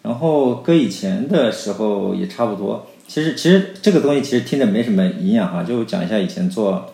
[0.00, 2.86] 然后跟以前的时候也差不多。
[3.06, 6.90] 其实，其实这个东西其实听着没什么营养哈，就讲一下以前做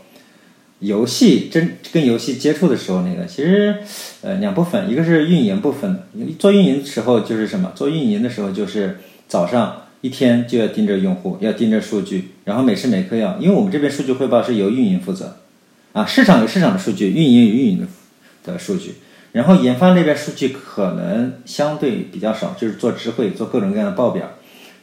[0.80, 3.26] 游戏真跟游戏接触的时候那个。
[3.26, 3.76] 其实，
[4.22, 6.02] 呃，两部分，一个是运营部分。
[6.38, 7.72] 做运营的时候就是什么？
[7.74, 15.36] 做运营的时候就是早上一天就要盯着用户，要盯着数据，然后每时每刻要，因为我们这边数据汇报是由运营负责。
[15.92, 17.86] 啊，市场有市场的数据，运营有运营的
[18.52, 18.94] 的数据，
[19.32, 24.30] 然后研发那边数据可能相对比较少，就是做智慧，做各种各样的报表，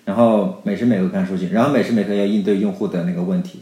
[0.04, 3.60] 然后每时每刻看数据，然后每时每刻要应对用户的那个问题，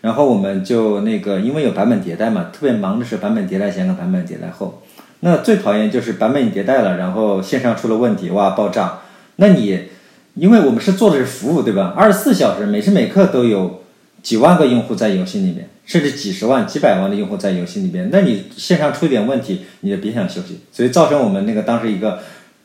[0.00, 4.82] 然后我们就那个因为有版本迭代嘛，特别忙的是版本迭代前和版本迭代后，
[5.20, 9.00] 那最讨厌就是版本迭代了，然后线上出了问题，哇爆炸，
[9.36, 9.88] 那你
[10.34, 11.94] 因为我们是做的是服务对吧？
[11.96, 13.82] 二十四小时每时每刻都有
[14.22, 15.68] 几万个用户在游戏里面。
[15.88, 20.60] 甚至几十万、几百万的用户在游戏里边，那你线上出一点问题，你就别想休息。
[20.70, 22.18] 所以造成我们那个当时一个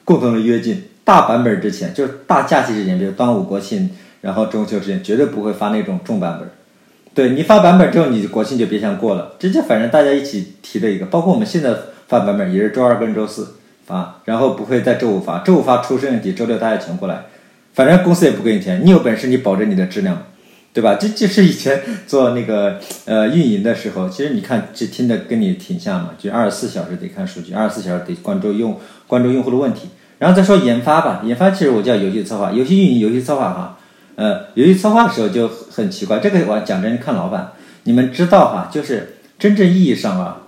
[0.03, 6.49] 共同的约定：大版本之前，就是大假期之前，比如端午、国庆，然后中秋之前，绝对不会发那种重版本。
[7.13, 9.33] 对你发版本之后，你国庆就别想过了。
[9.39, 11.73] 这就反正大家一起提的一个，包括我们现在
[12.07, 15.39] 发版本也是周二跟周四发，然后不会在周五发。
[15.39, 17.25] 周五发出问题，周六大家全过来。
[17.73, 20.23] 反正公司也不给你钱，你有本事你保证你的质量。
[20.73, 20.95] 对吧？
[20.95, 29.89] 这就是以前做那个呃运营的时候，其实你看这听着跟你挺像嘛，就二十四小时得看数据，二十四小时得关注用关注用户的问题。
[30.17, 33.77] 然后再说研发吧，研发其实我叫游戏策划，游戏运营、游戏策划哈。
[34.15, 40.43] 呃，游戏策划的时候就很奇怪，这个我讲真看老板，你们知道哈，就是真正意义上啊，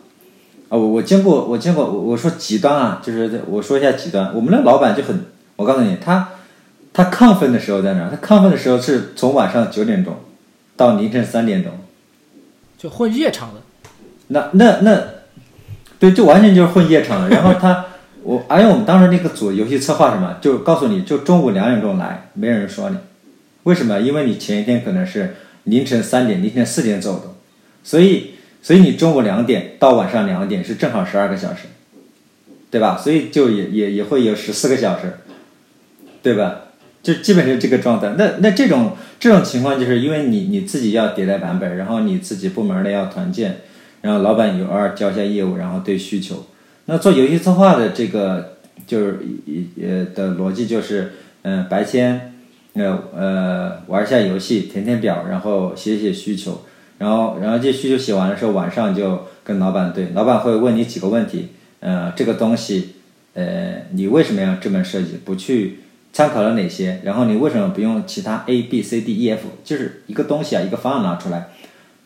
[0.69, 5.25] 啊我我见过我见过我我说极端啊，就是我说一下极端，我们的老板就很，
[5.55, 6.29] 我告诉你他。
[6.97, 8.09] 他亢奋的时候在哪？
[8.09, 10.15] 他亢奋的时候是从晚上九点钟
[10.77, 11.73] 到凌晨三点钟，
[12.77, 13.59] 就混夜场的。
[14.27, 15.03] 那那那，
[15.99, 17.27] 对，就完全就是混夜场的。
[17.27, 17.87] 然后他，
[18.23, 22.95] 我，而且我们当时那个组游戏策划什么，就告诉你就中午两点钟来，没人说你。
[23.65, 23.99] 为什么？
[23.99, 27.35] 因为你前一天可能是凌晨三点、凌晨四点走的，
[27.83, 31.67] 所以所以你中午两点到晚上两点是正好十二个小时，
[32.71, 32.97] 对吧？
[32.97, 35.17] 所以就也也也会有十四个小时，
[36.21, 36.61] 对吧？
[37.01, 43.61] 就基本是这个状态，那那这种这种情况，就是因为你你自己要迭代版本，然后你自己部门的要团建，
[44.01, 46.45] 然后老板有偶尔交一下业务，然后对需求。
[46.85, 49.19] 那做游戏策划的这个就是
[49.81, 52.34] 呃的逻辑就是，嗯，白天
[52.75, 56.61] 呃呃玩一下游戏，填填表，然后写写需求，
[56.97, 62.95] 然后然后这需求写完的时候，晚上就跟老板对，老板会问你几个问题，呃，这个东西，
[63.33, 65.17] 呃，你为什么要这么设计？
[65.25, 65.79] 不去
[66.13, 67.01] 参考了哪些？
[67.03, 69.47] 然后你为什么不用其他 A B C D E F？
[69.63, 71.49] 就是一个东西啊，一个方案拿出来，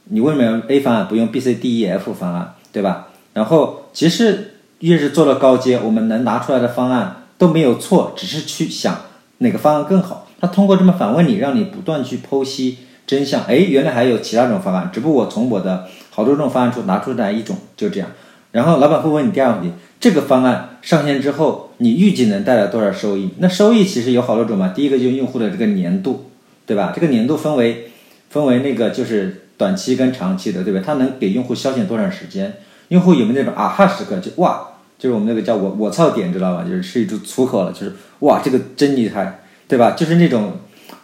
[0.06, 2.56] 你为什么要 A 方案不用 B C D E F 方案？
[2.72, 3.08] 对吧？
[3.34, 8.96] 然后其实越是做了高阶，我们能拿出来的方案都没有错，只是去想
[9.40, 10.28] 哪个方案更好。
[10.40, 13.44] 他通过这么反问你，让你不断去剖析真相。
[13.44, 18.10] 哎，原来还有其他种方案，只不过我从我的好多种方案中拿出来一种，就这样。
[18.52, 23.30] 然后老板会问你第二个问题：这个方案上线之后，你预计能带来多少收益？
[23.38, 24.70] 那收益其实有好多种嘛。
[24.70, 26.32] 第一个就是用户的这个粘度，
[26.66, 26.92] 对吧？
[26.96, 27.92] 这个粘度分为
[28.30, 30.82] 分为那个就是短期跟长期的，对吧？
[30.84, 32.54] 它能给用户消遣多长时间？
[32.88, 34.18] 用户有没有那种啊哈时刻？
[34.20, 36.64] 就哇，就是我们那个叫我我操点，知道吧？
[36.64, 39.39] 就是是一出粗口了，就是哇，这个真厉害，
[39.70, 39.92] 对吧？
[39.92, 40.54] 就是那种，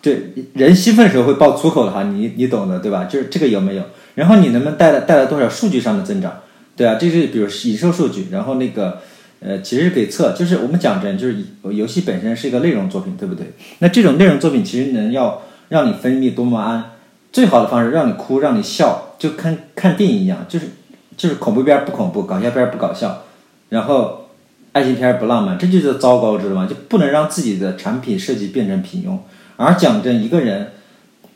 [0.02, 3.06] 对人兴奋时候会爆粗口的哈，你你懂的，对吧？
[3.06, 3.84] 就是这个有没有？
[4.16, 6.42] 然后你能不能带来带来多少数据上的增长？
[6.76, 9.00] 对啊，这是比如营收数据，然后那个
[9.40, 11.38] 呃，其实可以测，就是我们讲真，就是
[11.72, 13.54] 游戏本身是一个内容作品，对不对？
[13.80, 16.92] 那这种内容作品其实能要让你分泌多巴胺，
[17.32, 20.66] 最好的方式让你哭，让你笑，就看看电影一样，就是
[21.16, 23.24] 就是恐怖片不恐怖，搞笑片不搞笑，
[23.70, 24.25] 然后
[24.76, 26.68] 爱情片不浪漫，这就是糟糕，知道吗？
[26.70, 29.18] 就不能让自己的产品设计变成平庸。
[29.56, 30.72] 而讲真，一个人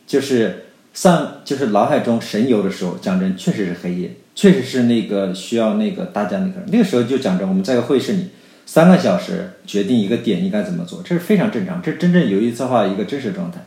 [0.06, 4.12] 就是上就是脑海中神游的时候，讲真确实是黑夜。
[4.36, 8.28] 确实是那个需要那个大家那个那个时候就讲真我们在个会议室里
[8.65, 13.62] 三个小时决定一个点应该怎么做，这是非常正常，这是真正游戏策划一个真实状态。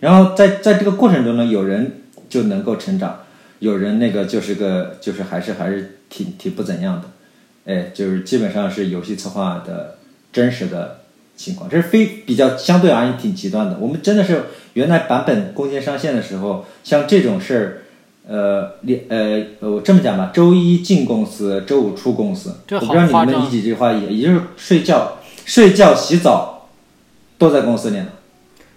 [0.00, 3.20] 然后在在这个过程中呢，有人就能够成长，
[3.60, 7.08] 有人那个就是个就是还是还是挺挺不怎样的，
[7.66, 9.96] 哎，就是基本上是游戏策划的
[10.32, 11.00] 真实的
[11.36, 13.76] 情况，这是非比较相对而言挺极端的。
[13.78, 14.44] 我们真的是
[14.74, 17.78] 原来版本攻坚上线的时候，像这种事儿。
[18.24, 22.54] 呃，你呃，我这么讲吧，周一进公司，周五出公司。
[22.70, 26.68] 我不知道你们理解这句话，也也就是睡觉、睡觉、洗澡
[27.36, 28.06] 都在公司里呢。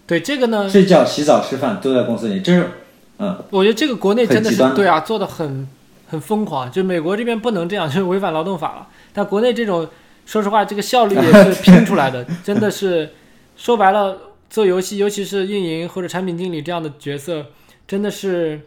[0.08, 2.72] 对这个呢，睡觉、洗澡、吃饭都在公司里，这是
[3.20, 3.38] 嗯。
[3.52, 5.68] 我觉得这个国内真的是对啊，做的很
[6.08, 6.72] 很疯狂。
[6.72, 8.88] 就美国这边不能这样，就是违反劳动法了。
[9.14, 9.88] 但国内这种，
[10.26, 13.12] 说实话，这个效率也是拼出来的， 真的是
[13.56, 14.18] 说白了，
[14.50, 17.48] 做游戏，尤其是运营或者产品经理这样的角色，
[17.88, 18.62] 真的是。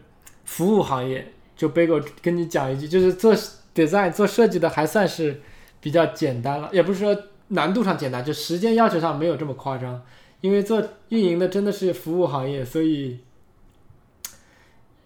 [0.49, 3.35] 服务行业，就 Bagel 跟你讲一句，就是做
[3.75, 5.41] design 做设计的还算是
[5.79, 7.15] 比较简单了，也不是说
[7.49, 10.01] 难度上简单，就时间要求上没有这么夸张。
[10.41, 13.19] 因为做运营的真的是服务行业，所以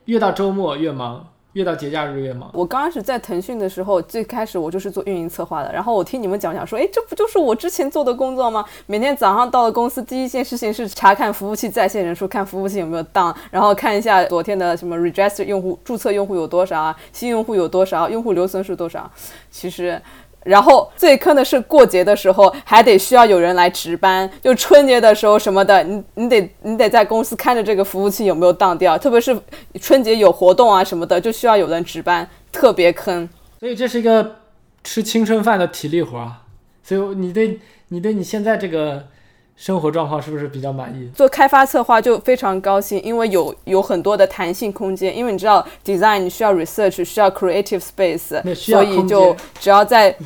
[0.06, 1.33] 越到周末越忙。
[1.54, 2.50] 越到节假日越忙。
[2.54, 5.72] 我刚开始在腾讯的时候，最开始我就是做运营策划的。
[5.72, 8.66] 然后我听你们讲讲说，哎，这不就是我之前做的工作吗？
[8.86, 19.10] 每天早上到了公司，第一件事情是查看服务器在线人数，看服务器有没有 down，然后看一下昨天的什么 register 用户注册用户有多少啊，新用户有多少，用户留存是多少。
[19.50, 20.02] 其实。
[20.44, 29.38] 然后最坑的是过节的时候还得需要有人来值班，就春节的时候什么的，你你得你得在公司看着这个服务器有没有当掉，特别是
[29.80, 33.28] 春节有活动啊什么的，就需要有人值班，特别坑。
[33.60, 34.36] 所以这是一个
[34.84, 36.42] 吃青春饭的体力活啊。
[36.84, 39.08] 所以你对你对你现在这个
[39.56, 41.10] 生活状况是不是比较满意？
[41.16, 50.16] 做开发策划就非常高兴，因为有有很多的弹性空间，因为你知道 design 你需要 research，需要 creative space，所以就只要在。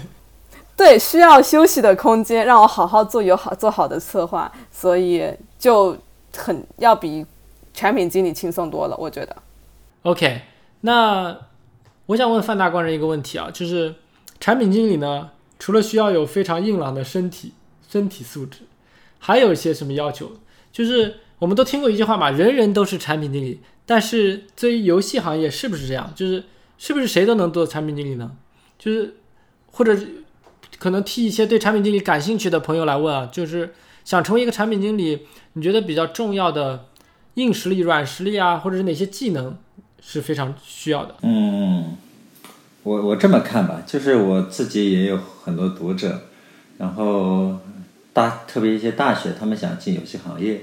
[0.77, 5.97] 对，需要休息的空间，让我好好做有好做好的策划，所以就
[6.35, 7.25] 很要比
[7.73, 9.35] 产品经理轻松多了，我觉得。
[10.03, 10.41] OK，
[10.81, 11.35] 那
[12.05, 13.95] 我想问范大官人一个问题啊，就是
[14.39, 17.53] 产品经理呢，除了需要有非常硬朗的身体
[17.89, 18.59] 身体素质，
[19.19, 20.31] 还有一些什么要求？
[20.71, 26.11] 就是我们都听过一句话嘛，人人都是产品经理，但是对于游戏行业是不是这样？
[26.15, 26.43] 就是
[26.77, 28.31] 是不是谁都能做产品经理呢？
[28.79, 29.15] 就是
[29.71, 29.97] 或者？
[30.79, 33.73] 可能替一些对产品经理感兴趣的朋友来问啊，就是
[34.05, 36.85] 想成为一个产品经理，你觉得比较重要的
[37.33, 39.57] 硬实力、软实力啊，或者是哪些技能
[39.99, 41.15] 是非常需要的？
[41.23, 41.97] 嗯，
[42.83, 46.21] 我我这么看吧，就是我自己也有很多读者，
[46.77, 47.57] 然后
[48.17, 50.61] 大特别一些大学，他们想进游戏行业，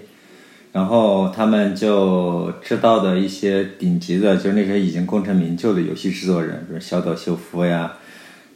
[0.73, 7.93] 然后他们就知道的一些顶级的，就是那些已经功成名就的游戏制作人，比如小岛秀夫呀。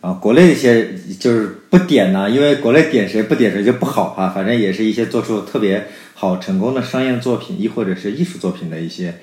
[0.00, 4.30] 啊，国内一些就是不点呢，因为国内点谁不点谁就不好哈。
[4.30, 9.14] 反正也是一些做出特别好成功的商业作品，亦或者是艺术作品的一些，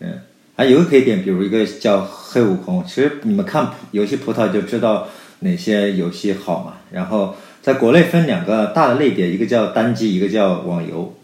[0.00, 0.20] 嗯，
[0.56, 2.84] 还有个可以点，比如一个叫黑悟空。
[2.84, 5.08] 其实你们看游戏葡萄就知道
[5.40, 6.74] 哪些游戏好嘛。
[6.92, 11.14] 然后在国内分两个大的类别，一个叫单机，一个叫网游。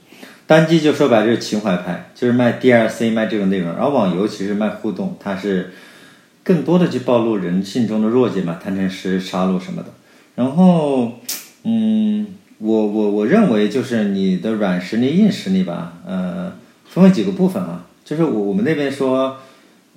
[0.47, 5.73] 单机就说白了就是情怀派，就是卖 DLC 卖这种内容，然后网游其实卖互动，它是
[6.45, 9.89] 更多的去暴露人性中的弱点嘛，贪嗔痴、杀戮什么的。
[10.37, 11.15] 然后，
[11.65, 12.27] 嗯，
[12.59, 16.53] 我我我认为就是你的软实力、硬实力吧，呃，
[16.85, 19.39] 分为几个部分啊，就是我我们那边说，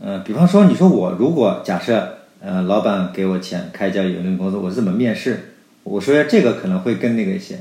[0.01, 5.48] 呃，比方说你说我如果假设，呃，老板给我钱开一家有限公司，我怎么面试？
[5.83, 7.57] 我说这个可能会更那个一些，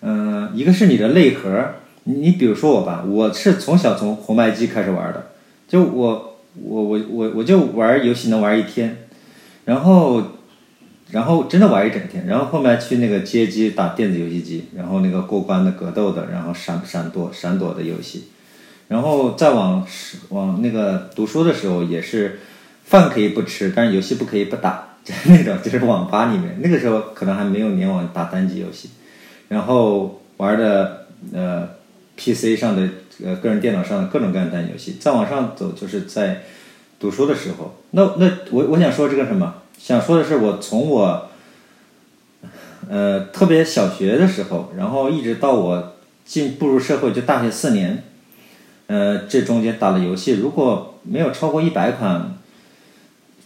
[0.00, 1.74] 嗯，一个是你的内核，
[2.04, 5.30] 你比如说我吧，我是从小从红白机开始玩的，
[5.68, 9.06] 就我我我我我就玩游戏能玩一天，
[9.64, 10.22] 然后
[11.10, 18.24] 然后真的玩一整天，然后后面去那个街机打电子游戏机，然后那个过关的格斗的，然后闪闪躲闪躲的游戏，
[18.88, 19.86] 然后再往
[20.30, 22.40] 往那个读书的时候也是
[22.84, 24.93] 饭可以不吃，但是游戏不可以不打。
[25.04, 28.88] 就那种，就是网吧里面，那个时候可能还没有联网打单机游戏，
[29.48, 31.68] 然后玩的呃
[32.16, 32.88] PC 上的
[33.22, 34.96] 呃个人电脑上的各种各样的单机游戏。
[34.98, 36.44] 再往上走，就是在
[36.98, 37.76] 读书的时候。
[37.90, 39.56] 那那我我想说这个什么？
[39.78, 41.28] 想说的是，我从我
[42.88, 48.04] 呃特别小学的时候，然后一直到我进步入社会，就大学四年，
[48.86, 52.38] 呃，这中间打的游戏如果没有超过一百款。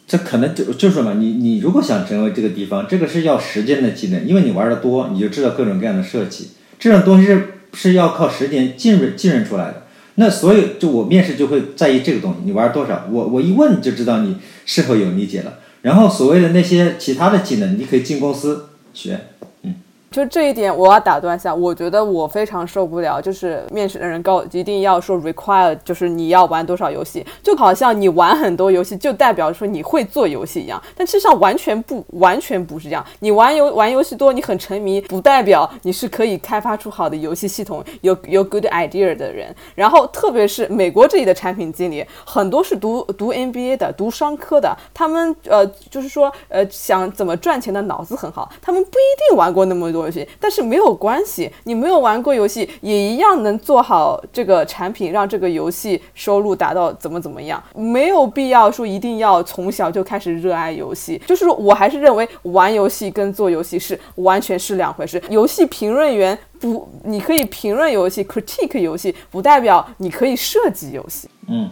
[0.08, 6.48] 这可能就就是嘛，你你如果想成为这个地方，这个是要时间的技能，因为你玩的多，你就知道各种各样的设计，
[6.78, 9.82] 这种东西是是要靠时间浸润浸润出来的。
[10.14, 15.58] 那所以就我面试就会在意这个东西，你玩多少，我我一问就知道你是否有理解了。
[15.82, 19.20] 然后所谓的那些其他的技能，你可以进公司学。
[20.10, 21.54] 就这一点，我要打断一下。
[21.54, 30.82] 我觉得我非常受不了，就是面试的人告一定要说 require，就是你要玩多少游戏，就好像你玩很多游戏就代表说你会做游戏一样。
[30.96, 33.04] 但事实上完全不完全不是这样。
[33.20, 39.54] 你玩游玩游戏多，你很沉迷，不代表你是可以开发出好的游戏系统、有有 good idea 的人。
[39.74, 49.97] 然后特别是美国这里的产品经理，很多是读读 MBA 的，读商科的，他们呃就是说呃想怎么赚钱的脑子很好，他们不一定玩过那么多。
[50.04, 61.20] 游戏，但是没有关系，你没有玩过游戏，也一样能做好这个产品，让这个游戏收入达到怎么怎么样，没有必要说一定要从小就开始热爱游戏。
[61.26, 65.22] 就是说我还是认为玩游戏跟做游戏是完全是两回事。
[65.30, 71.28] 游戏评论员不，你可以评论游戏，critique 游戏，不代表你可以设计游戏。
[71.48, 71.68] 嗯。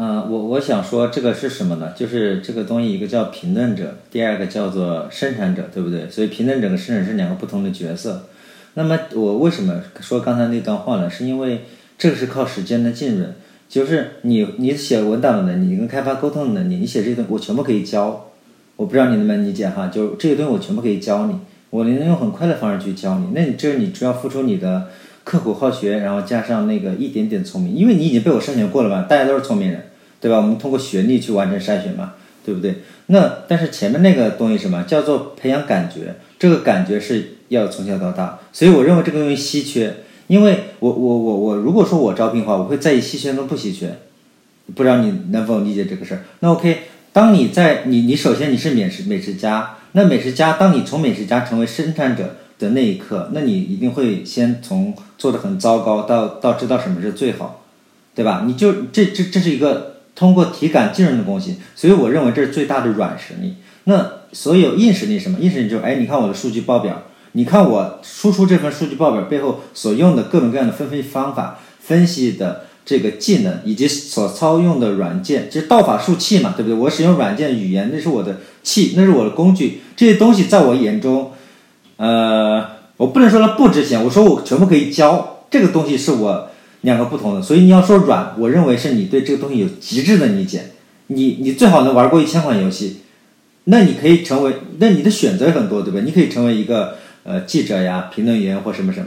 [0.00, 1.92] 嗯，我我想说这个是什么呢？
[1.96, 6.08] 就是这个东西，一个叫评论者，第二个叫做生产者，对不对？
[6.08, 8.26] 所以评论者和生产是两个不同的角色。
[8.74, 11.10] 那么我为什么说刚才那段话呢？
[11.10, 11.62] 是因为
[11.98, 13.34] 这个是靠时间的浸润，
[13.68, 18.30] 就是你你写文档的能力，你跟开发沟通的能力，你写这些东西我全部可以教。
[18.76, 21.34] 我不知道你能不能理解哈，就是这些东西我全部可以教你，
[21.70, 23.26] 我能用很快的方式去教你。
[23.34, 24.86] 那你这是你主要付出你的
[25.24, 29.86] 刻苦好学，然后加上那个一点点聪明，因为你已经被我筛选过了嘛，大家都是聪明人。
[30.20, 30.36] 对吧？
[30.38, 32.14] 我们通过学历去完成筛选嘛，
[32.44, 32.82] 对不对？
[33.06, 36.16] 那但是前面那个东西什么叫做培养感觉？
[36.38, 39.94] 这个感觉是要从小到大，所以我认为这个东西稀缺。
[40.26, 43.96] 因为我我我我如果说我招聘的话，我会在意稀缺跟不稀缺。
[44.74, 46.22] 不知道你能否理解这个事儿？
[46.40, 46.82] 那 OK，
[47.14, 57.64] 当你在你你首先你是美食美食家，那美食家当你从美食家成为生产者的那一刻，那你一定会先从做的很糟糕到到知道什么是最好，
[58.14, 58.44] 对吧？
[58.46, 59.97] 你就这这这是一个。
[60.18, 63.54] 通过体感浸润的东西，所以我认为这是最大的软实力。
[63.84, 65.38] 那所有硬实力什么？
[65.38, 76.76] 硬实力就是，哎，你看我的数据报表，你看我输出这份数据报表背后所用的各种各样的分析方法、分析的这个技能，以及所操用的软件，就是道法术器嘛，对不对？
[76.76, 79.82] 我使用软件语言，那是我的器，那是我的工具。
[79.96, 81.30] 这些东西在我眼中，
[81.96, 82.66] 呃，
[82.96, 85.44] 我不能说它不值钱，我说我全部可以教。
[85.48, 86.50] 这个东西是我。
[86.82, 90.70] 两个不同的，所以你要说软，我认为是你对这个东西有极致的理解。
[91.08, 92.98] 你你最好能玩过一千款游戏，
[93.64, 96.00] 那你可以成为，那你的选择也很多，对吧？
[96.04, 99.06] 你可以成为一个呃记者呀、评论员或什么什么。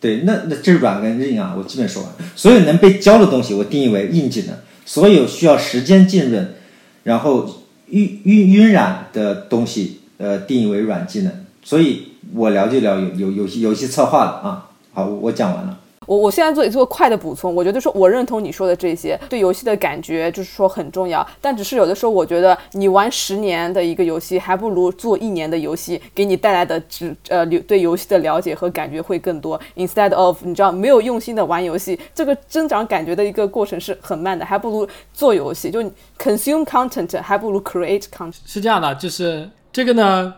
[0.00, 2.12] 对，那那这是软跟硬啊，我基本说完。
[2.34, 4.54] 所有能被教的东西，我定义为硬技能；
[4.86, 6.54] 所有需要时间浸润，
[7.02, 11.32] 然后晕晕晕染的东西，呃，定义为软技能。
[11.62, 14.70] 所以我了解了有有游戏游戏策划的啊。
[14.94, 15.78] 好，我讲完了。
[16.06, 21.26] 我我现在做一做快的补充，我觉得说我认同你说的这些，对游戏的感觉就是说很重要。
[21.40, 29.60] 但只是有的时候，我觉得你玩十年的一个游戏，还不如做一年的游戏，给你带来的只呃对游戏的了解和感觉会更多。
[29.76, 35.82] Instead of 你知道没有用心的玩游戏，这个增长感觉的一个过程是很慢的，还不如做游戏，就
[36.18, 38.36] consume content 还不如 create content。
[38.44, 40.34] 是这样的，就是这个呢，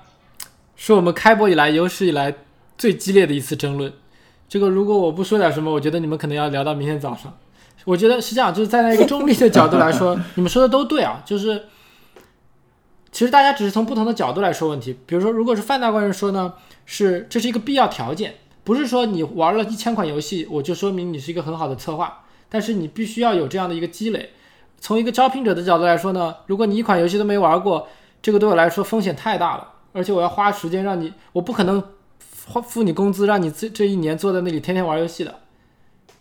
[0.77, 2.35] 是我们开播以来有史以来
[2.79, 3.93] 最激烈的一次争论。
[4.49, 7.37] 这个如果我不说点什么，我觉得你们可能要聊到明天早上。
[7.85, 11.67] 我觉得是这样，就是站在一个中立的角度来说， 你们说的都对啊，就是
[13.13, 14.99] 其实大家只是从不同的角度来说问题。
[15.07, 18.35] 比如说，如果是范大官人说呢，是这是一个必要条件，
[18.65, 24.31] 不是说你玩了一千款游戏，我就说明你是一个很好的策划，但是你必须要有这样的一个积累。
[24.81, 27.87] 从一个招聘者的角度来说呢，如果你一款游戏都没玩过，
[28.21, 31.83] 这个对我来说风险太大了，而且我要花时间让你，我不可能
[32.47, 35.41] 花付你工资让你这这一年坐在那里天天玩游戏的，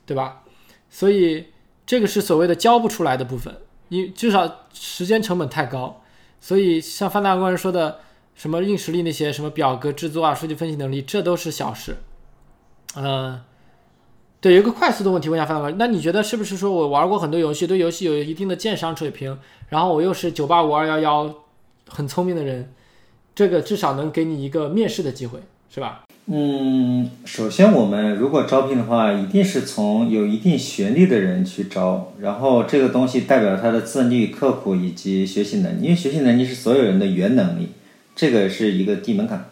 [0.05, 0.41] 对吧？
[0.89, 1.47] 所以
[1.85, 3.55] 这个是所谓的交不出来的部分，
[3.89, 6.01] 你至少时间成本太高。
[6.39, 7.99] 所以像范大官人说的，
[8.33, 11.97] 什么硬实力那些，什么表格制作啊、数据分析能力，这都是小事。
[12.95, 13.41] 嗯，
[14.39, 19.37] 对，有一个快速的问题问一下范大官，那你觉得是不是说我玩过很多游戏，对游戏有一定的鉴赏水平，
[19.69, 21.35] 然后我又是九八五二幺幺
[21.89, 22.73] 很聪明的人，
[23.33, 26.04] 这个至少能给你一个面试的机会，是吧？
[26.27, 37.69] 嗯，首先我们如果招聘的话，一定是从有一定学历的人去招，然后这个东西代表他的自律、刻苦以及学习能力，因为学习能力是所有人的原能力，
[38.15, 39.45] 这个是一个低门槛。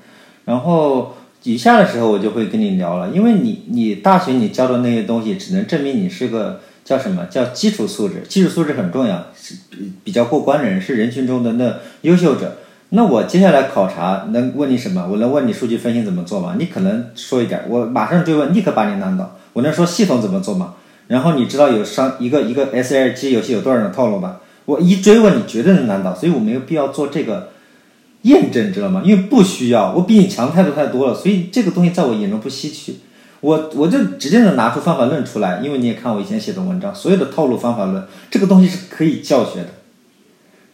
[0.45, 1.13] 然后
[1.43, 12.57] 以下的时候我就会跟你聊了，因为你你大学你教的那些东西，只能证明你是个叫什么叫基础素质，基础素质很重要，是比比较过关的人，是人群中的那优秀者。
[12.95, 15.07] 那我接下来考察能问你什么？
[15.09, 16.57] 我能问你数据分析怎么做吗？
[16.59, 19.35] 你可能说一点，我马上追问，立刻把你难倒。
[19.53, 20.75] 我能说系统怎么做吗？
[21.07, 24.41] 然后你知道有商一个一个 S L G 游戏有多少种套路吧？
[24.65, 26.13] 我一追问，你绝对能难倒。
[26.13, 27.49] 所以我没有必要做这个
[28.21, 29.01] 验证，知道吗？
[29.03, 31.15] 因为不需要，我比你强太多太多了。
[31.15, 32.99] 所以这个东西在我眼中不稀奇。
[33.41, 39.69] 我我就直接能拿出方法论出来，因为你也看我以前写的文章，所有的套路方法论，这个东西是可以教学的。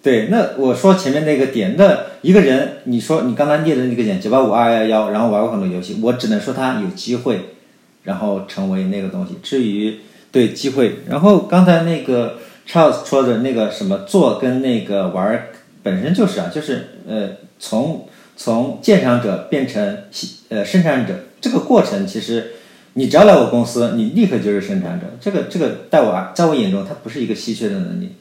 [0.01, 7.55] 对，那我说前面那个点，那一个人，你说你刚才列的那个点，九八五二幺幺，然后玩过很多游戏，我只能说他有机会，
[8.03, 9.35] 然后成为那个东西。
[9.43, 9.99] 至于
[10.31, 15.47] 对机会，然后刚才那个 Charles 说的那个什么做跟那个玩
[15.83, 20.03] 本身就是啊，就是呃，从从鉴赏者变成
[20.47, 22.51] 呃生产者，这个过程其实
[22.93, 25.07] 你只要来我公司，你立刻就是生产者。
[25.19, 28.13] 这个这个在我在我眼中，它不是一个稀缺的能力。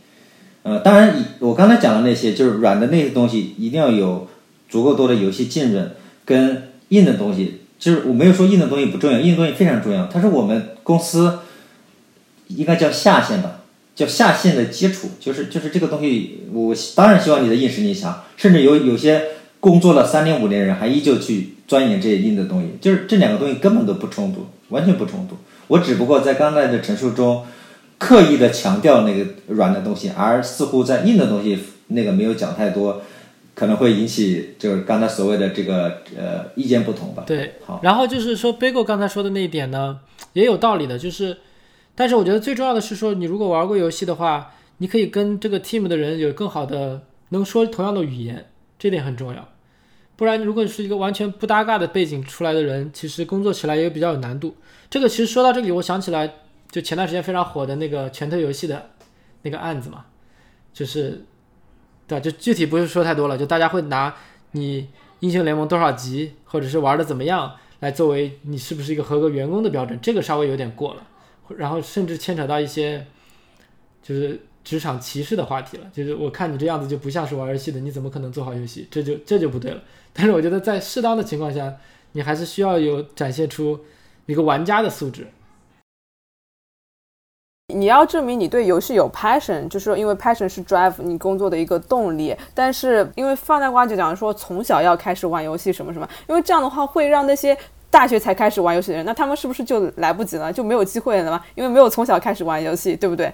[0.65, 4.29] 呃，当然，我刚才讲的那些就是软的那些东西，一定要有
[4.69, 5.93] 足够多的游戏浸润，
[6.27, 10.07] 跟硬的东西，就是我没有说硬的东西不重要，硬的东西非常重要。
[10.09, 11.39] 它是我们公司
[12.49, 13.61] 应该叫下线吧，
[13.95, 16.41] 叫下线的基础，就是就是这个东西。
[16.53, 19.23] 我当然希望你的硬实力强，甚至有有些
[19.61, 25.37] 工作了三年五年人还依旧去钻研这些硬的东西，就是这两个东西根本都不冲突，完全不冲突。
[25.69, 27.47] 我只不过在刚才的陈述中。
[27.99, 33.03] 刻意的强调那个软的东西，而似乎在硬的东西那个没有讲太多，
[33.57, 37.25] 可能会引起就是刚才所谓的这个呃意见不同吧。
[37.27, 37.81] 对，好。
[37.83, 39.99] 然后就是说，Bagel 刚才说的那一点呢，
[40.33, 41.39] 也有道理的，就是，
[41.97, 48.47] 但是我觉得最重要的是说，你如果玩过游戏的话，你可以跟这个 team 的人有更好的能说同样的语言，
[48.79, 49.49] 这点很重要。
[50.15, 54.55] 不然，如果是一个完全不搭嘎的背景出来的人，其实工作起来也比较有难度。
[54.89, 56.33] 这个其实说到这里，我想起来。
[56.71, 58.91] 就前段时间非常火的那个拳头游戏的
[59.43, 60.05] 那个案子嘛，
[60.73, 61.25] 就是，
[62.07, 64.15] 对就具体不是说太多了，就大家会拿
[64.53, 64.89] 你
[65.21, 71.07] 英雄联盟多少级，或者是玩的怎么样，来作为你是不是一个合格员工的标准，这个稍微有点过了，
[71.57, 73.07] 然后甚至牵扯到一些
[74.03, 78.87] 就是职场歧视的话题了，就是我看你这样子就不像是玩游戏的，你怎么可能做好游戏？
[78.91, 79.83] 这就这就不对了。
[80.13, 81.75] 但是我觉得在适当的情况下，
[82.13, 83.81] 你还是需要有展现出
[84.27, 85.27] 一个玩家的素质。
[87.75, 92.35] 你要证明你对游戏有 passion，就是说，因为 passion 是 drive 你工作的一个动力。
[92.55, 97.55] 但是因为放在瓜就讲说，从小要开始玩游戏什么什么，因为这样的话会让那些
[97.91, 101.45] 大学才开始玩游戏的人，那他们是不是就来不及了，就没有机会了吗？
[101.55, 103.31] 因为没有从小开始玩游戏，对不对？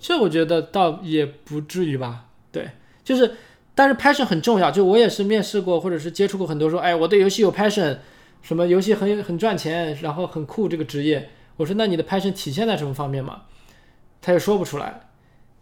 [0.00, 2.26] 这我觉得倒也不至于吧。
[2.52, 2.70] 对，
[3.02, 3.34] 就是，
[3.74, 4.70] 但是 passion 很重要。
[4.70, 7.98] 就我也是面试过，或者是接触过很多说，哎，我对游戏有 passion，
[8.42, 11.30] 什么游戏很很赚钱，然后很酷这个职业。
[11.56, 13.42] 我说，那你的 passion 体现在什么方面嘛？
[14.22, 15.00] 他也说不出来，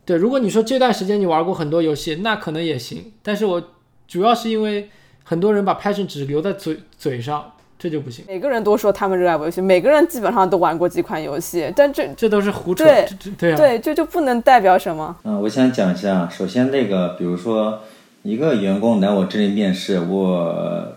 [0.04, 3.10] 对，如果你说这段时间你玩过很多游戏，那可能也行。
[3.22, 3.62] 但是我
[4.06, 4.90] 主要是因为
[5.24, 8.24] 很多人把 passion 只留在嘴嘴上，这就不行。
[8.28, 12.84] 每个人都说他们热爱游戏，每个人基本上都玩过几款游戏，但这这都是胡扯。
[12.84, 13.08] 对
[13.38, 15.16] 对对，这就不能代表什么。
[15.24, 17.80] 嗯，我想讲一下，首先那个，比如说
[18.22, 20.96] 一个员工来我这里面试，我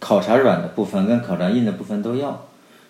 [0.00, 2.46] 考察软的部分跟考察硬的部分都要。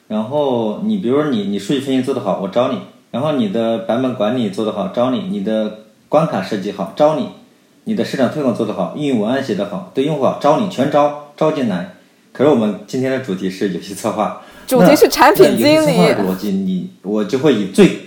[0.06, 2.78] 然后你比如说你你数据分析做得好，我招你。
[3.10, 7.24] 然后你的版本管理做得好，招你；你的关卡设计好，招你；
[7.84, 11.94] 你的市场推广做得好，运营文案写得好，对用户好，招你，全招招进来。
[12.32, 15.92] 可是我们今天的主题是游戏策划， 主题是产品经理。
[16.14, 18.00] 逻辑，你我就会以最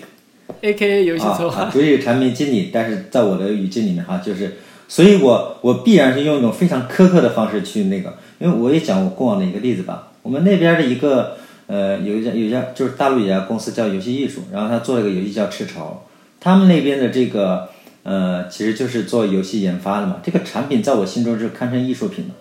[0.62, 11.38] A K A 游戏策划，主题是产品经理，但是在我的语境里面哈，就是，所以我我必然是用一种非常苛刻的方式去那个，因为我也讲我过往的一个例子吧，我们那边的一个
[11.72, 16.06] 呃有一家有一家就是大陆一家公司叫游戏艺术，然后他做了一个游戏叫赤潮，
[16.40, 17.70] 他们那边的这个
[18.04, 22.34] 呃其实就是做游戏研发的嘛，这个产品在我心中是堪称艺术品的，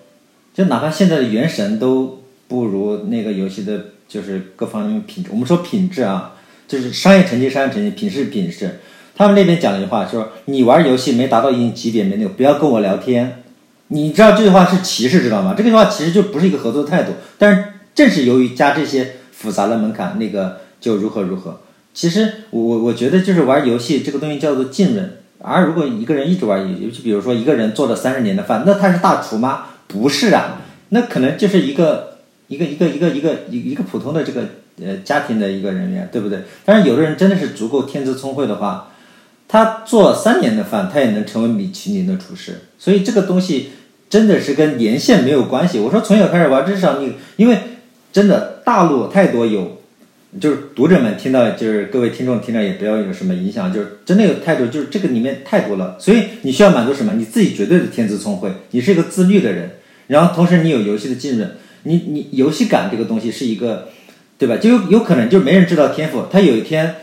[0.53, 2.19] 就哪怕现在的原神都。
[2.51, 5.31] 不如那个游戏的，就是各方面品质。
[5.31, 6.35] 我们说品质啊，
[6.67, 8.81] 就是商业成绩，商业成绩，品质，品质。
[9.15, 13.45] 他们那边讲了一句话，说你玩游戏没达到一定级别，没那个，不要跟我聊天。
[13.87, 15.55] 你知道这句话是歧视，知道吗？
[15.57, 17.13] 这句话其实就不是一个合作态度。
[17.39, 17.65] 但是
[17.95, 21.61] 正是由于加这些复杂的门槛，那个就如何如何。
[21.93, 25.19] 其实我我我觉得就是玩游戏这个东西叫做浸润。
[25.41, 29.67] 而如果一个人一直玩游戏，比如说一个人做了三十年的饭，那他是大厨吗？
[29.89, 32.09] 不是啊，那可能就是一个。
[32.51, 34.43] 一个一个一个一个一一个普通的这个
[34.83, 36.41] 呃家庭的一个人员，对不对？
[36.65, 38.91] 但是有的人真的是足够天资聪慧的话，
[39.47, 42.63] 他做三年的饭，他也能成为米其林的厨师。
[42.77, 43.71] 所以这个东西
[44.09, 45.79] 真的是跟年限没有关系。
[45.79, 47.57] 我说从小开始玩，至少你因为
[48.13, 49.79] 真的大陆太多有，
[50.41, 55.97] 就是读者们听到，就是各位听众听到也不要有什么影响，就是真的有太多，就是这个里面太多了。
[55.99, 57.15] 所以你需要满足什么？
[57.17, 59.73] 你自己绝对的天资聪慧，你是一个自律的人，
[60.07, 61.51] 然后同时你有游戏的浸润。
[61.83, 63.89] 你你游戏感这个东西是一个，
[64.39, 64.57] 对吧？
[64.59, 66.95] 就有有可能就没人知道天赋，他有一天，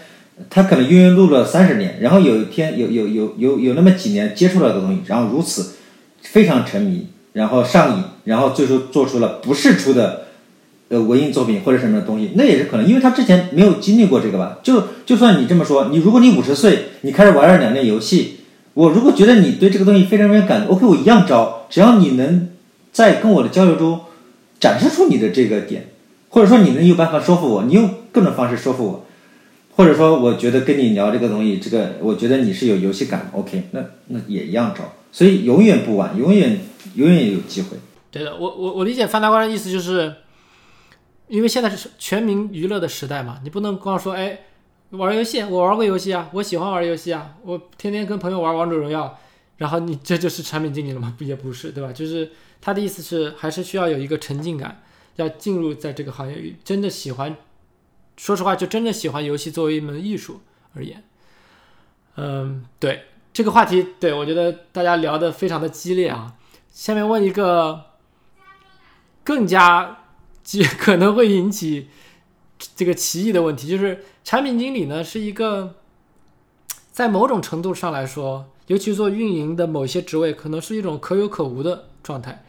[0.49, 5.73] 他可能庸庸碌碌了三十年，然后有一天有有有有有那么几年接触了这个东西，然后如此
[6.21, 10.26] 非常沉迷，然后上瘾，然后最终做出了不世出的
[10.89, 14.59] 呃文艺作品或者什么的东西，那也是可能，因为他之前没有经历过这个吧。
[14.63, 18.37] 就就算你这么说，你如果你五十岁，你开始玩了两年游戏，
[18.73, 22.49] 我如果觉得你对这个东西非常非常感，OK，我一样招，只要你能
[22.91, 24.01] 在跟我的交流中。
[24.59, 25.85] 展示出你的这个点，
[26.29, 29.05] 或者说你能有办法说服我，你用各种方式说服我，
[29.75, 36.59] 或者说我觉得跟你聊这个东西，这个我觉得你是有游戏感，OK，那那也一样招，所以永远不晚，永远
[36.95, 37.77] 永远有机会。
[38.09, 40.11] 对的，我我我理解范大官的意思就是，
[41.27, 44.39] 因为现在是全民娱乐的时代嘛，你不能光说哎
[44.91, 49.19] 玩游戏，我玩过游戏啊，我喜欢玩游戏啊，我天天跟朋友玩王者荣耀，
[49.57, 51.13] 然后你这就是产品经理了吗？
[51.17, 51.91] 不 也不是，对吧？
[51.91, 52.31] 就是。
[52.59, 54.81] 他的意思是，还是需要有一个沉浸感，
[55.17, 57.37] 要进入在这个行业，真的喜欢。
[58.17, 60.41] 说实话，就真的喜欢游戏作为一门艺术
[60.73, 61.03] 而言。
[62.15, 66.33] 嗯，对这个话题，对我觉得大家聊得非常的激烈啊。
[66.71, 67.85] 下面问一个
[69.23, 69.99] 更加
[70.47, 71.89] 就 可能会引起
[72.73, 75.75] 这个歧义的问题，就是产品经理呢是一个，
[76.89, 82.45] 在某种程度上来说，尤其做运营的某些职位，可能是一种可有可无的状态。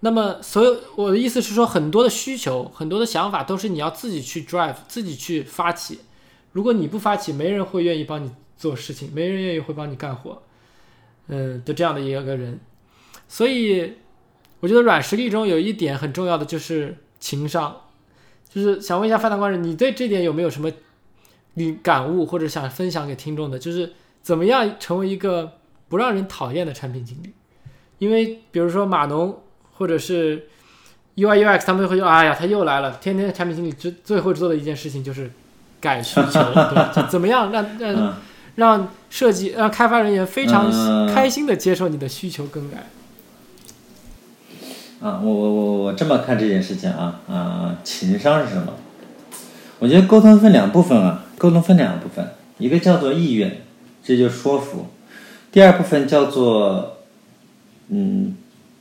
[0.00, 6.00] 那么，所有我的意思是说，很多的需求、很多的想法都是你要自己去 drive、自己去发起。
[6.50, 10.42] 如果你不发起，没人会愿意帮你做事情，没人愿意会帮你干活。
[11.28, 12.58] 嗯，的这样的一个人。
[13.28, 13.92] 所以，
[14.58, 17.76] 我觉得软实力中有一点很重要的就是情商。
[18.52, 20.72] 就是想问一下范大官人，你对这点有没有什么
[21.54, 23.56] 你感悟或者想分享给听众的？
[23.58, 23.92] 就是
[24.22, 25.52] 怎么样成为一个
[25.88, 27.32] 不让人讨厌的产品经理？
[27.98, 29.40] 因为比如说码农。
[29.80, 30.46] 或者是
[31.16, 35.30] UI UX，他们会说：“哎呀，他又来了，天天产品经理最最会做的一件事情就是
[35.80, 36.92] 改需求，对吧？
[36.94, 38.14] 就怎么样让让
[38.56, 40.70] 让设计让开发人员非常
[41.06, 42.90] 开心的接受你的需求更改。”
[45.00, 48.72] 啊，我我我我这么看这件事情啊啊，情商是什么？
[49.78, 52.26] 我觉得沟通分两部分啊，沟通分两部分，
[52.58, 53.62] 一个叫做意愿，
[54.04, 54.86] 这就说服；
[55.50, 56.98] 第二部分叫做
[57.88, 58.36] 嗯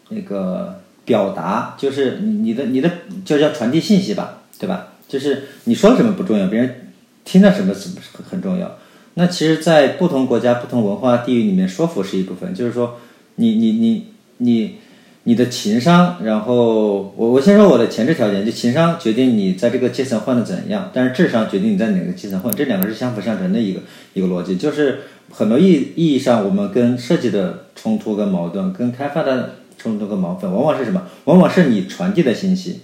[0.09, 0.77] 那个。
[1.05, 2.87] 表达就是你的你的
[3.25, 4.89] 就叫传递信息吧，对吧？
[5.07, 6.91] 就是你说什么不重要，别人
[7.25, 8.77] 听到什么是很很重要。
[9.15, 12.53] 那其实，在不同国家、不同文化、地域里面，说服是一部分。
[12.53, 12.99] 就是说，
[13.37, 14.05] 你你你
[14.37, 14.75] 你
[15.23, 23.81] 你的情商，然后我我先说我的前置条件，就情商决定你在这个阶层混的怎样，但是智商决定你在哪个阶层混，这两个是相辅相成的一个
[24.13, 24.57] 一个逻辑。
[24.57, 24.99] 就是
[25.31, 29.55] 很多意意义上，我们跟设计的冲突跟矛盾，跟开发的。
[29.81, 31.03] 冲突和矛盾往往是什么？
[31.23, 32.81] 往往是你传递的信息，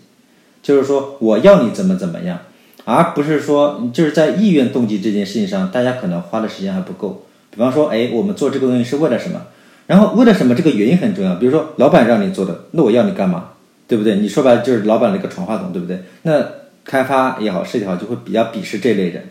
[0.64, 2.40] 就是说我要你怎么怎么样，
[2.86, 7.26] 而不是说就是在意愿动机这件事情上，大家可能花的时间还不够。
[7.52, 9.42] 比方说，哎，我们做这个东西是为了什么？
[9.88, 10.56] 然后为了什么？
[10.56, 11.36] 这个原因很重要。
[11.36, 13.50] 比如说，老板让你做的，那我要你干嘛？
[13.88, 14.16] 对不对？
[14.16, 16.00] 你说白了就是老板的一个传话筒，对不对？
[16.24, 16.44] 那
[16.84, 19.24] 开发也好，设计也好，就会比较鄙视这类人，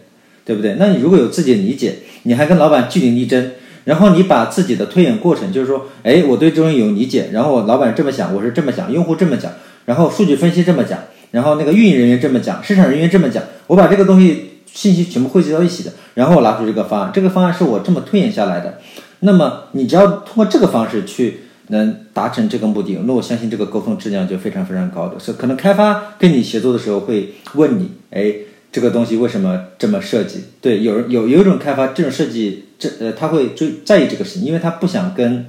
[0.44, 0.76] 对不对？
[0.78, 3.52] 那你如果有自己的理解，你还跟老板据理力争。
[3.84, 9.52] 然后你把自己的推演过程，就是说，哎，我对这东西有理解，然后老板这么想，我是这么想，用户这么讲，
[9.84, 10.98] 然后数据分析这么讲，
[11.32, 18.78] 然后那个运营人员这么讲，市场人员这么讲，我把这个东西信息全部汇集到一起的，然后我拿出这个方案，这个方案是我这么推演下来的。
[19.24, 25.18] 那么你只要通过这个方式去能达成这个目的，那我相信这个沟通质量就非常非常高的。
[25.18, 28.34] 是可能开发跟你协作的时候会问你，哎，
[28.70, 30.44] 这个东西为什么这么设计？
[30.60, 35.46] 对，有人有有一种开发这种设计，这呃他会追在意这个事情，因为他不想跟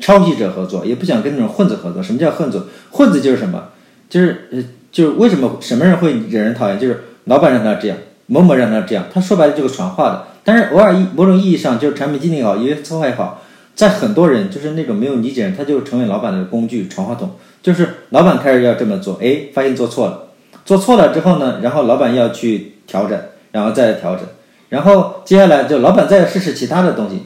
[0.00, 2.02] 抄袭者合作，也不想跟那种混子合作。
[2.02, 2.66] 什么叫混子？
[2.90, 3.68] 混子就是什么？
[4.10, 6.78] 就是呃就是为什么什么人会惹人讨厌？
[6.78, 7.96] 就是老板让他这样，
[8.26, 10.26] 某某让他这样，他说白了就是传话的。
[10.48, 13.42] 但是偶尔一某种意义上，就是产品经理也好，因为策划也好，
[13.74, 17.32] 在很多人就是那种没有理解人，他就成为老板的工具传话筒。
[17.62, 20.28] 就是老板开始要这么做，哎，发现做错了，
[20.64, 23.20] 做错了之后呢，然后老板要去调整，
[23.52, 24.24] 然后再调整，
[24.70, 27.24] 然后接下来就老板再试试其他的东西，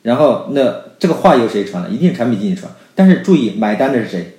[0.00, 1.90] 然后那这个话由谁传了？
[1.90, 2.72] 一定是产品经理传。
[2.94, 4.38] 但是注意，买单的是谁？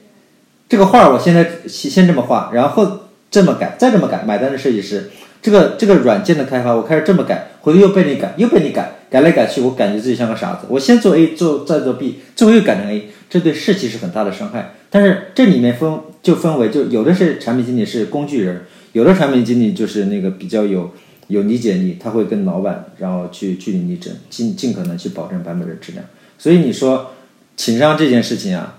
[0.68, 5.12] 这个画我现在先先这么画，然后这么改，再这么改，买单的设计师。
[5.40, 10.68] 这个这个软件的开发，我开始这么改，我又被你改，又被你改，改来改去，我感觉自己像个傻子。
[10.70, 14.76] 我先做 A，做再做 B，最后又改成 A，这对士气是很大的伤害。
[14.90, 18.62] 但是这里面分就分为，就有的是产品经理是工具人，
[18.94, 20.92] 有的产品经理就是那个比较有
[21.28, 26.06] 有理解力，他会跟老板然后去据理力争，尽尽可能去保证版本的质量。
[26.38, 27.12] 所以你说
[27.58, 28.78] 情商这件事情啊，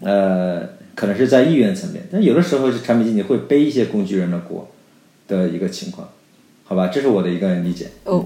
[0.00, 4.66] 呃，可能是在意愿层面，但有的时候是产品经理会背一些工具人的锅。
[5.28, 6.08] 的一个情况，
[6.70, 7.88] 好吧，这是我的一个理解。
[8.04, 8.24] 哦，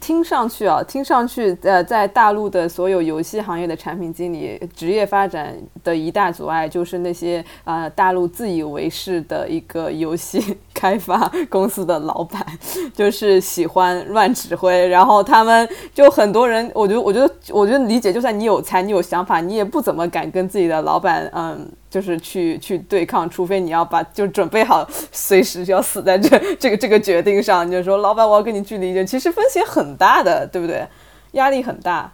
[0.00, 12.44] 听上去啊，听上去，呃，在大陆的所有游戏行业的产品经理职业发展的一大阻碍，就是那些啊，大陆自以为是的一个游戏开发公司的老板，
[12.92, 21.70] 就是喜欢乱指挥，然后他们就很多人，我觉得，我觉得，我觉得理解，就算你有才，你有想法，你也不怎么敢跟自己的老板，嗯。
[21.94, 27.64] 就是去去对抗，除非你要把就准备好随时就要死在这这个这个决定上。
[27.64, 30.88] 你就说老板，我要跟你据理力争，其实风险很大的，对不对？
[31.34, 32.12] 压力很大。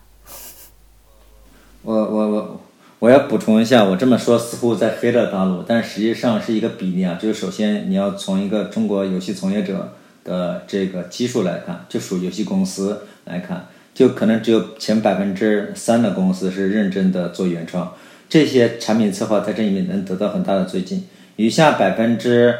[1.80, 2.60] 我我我
[2.98, 7.18] 我要补充一下，我这么说似乎在黑了大陆，但实际上是一个比例啊。
[7.18, 17.94] 就是首先你要从一个中国游戏从业者的这个基数来看，就属游戏公司来看，就可能只有前百分之三的公司是认真的做原创。
[18.30, 21.04] 这些产品策划在这里面能得到很大的推进，
[21.34, 22.54] 余下百分之，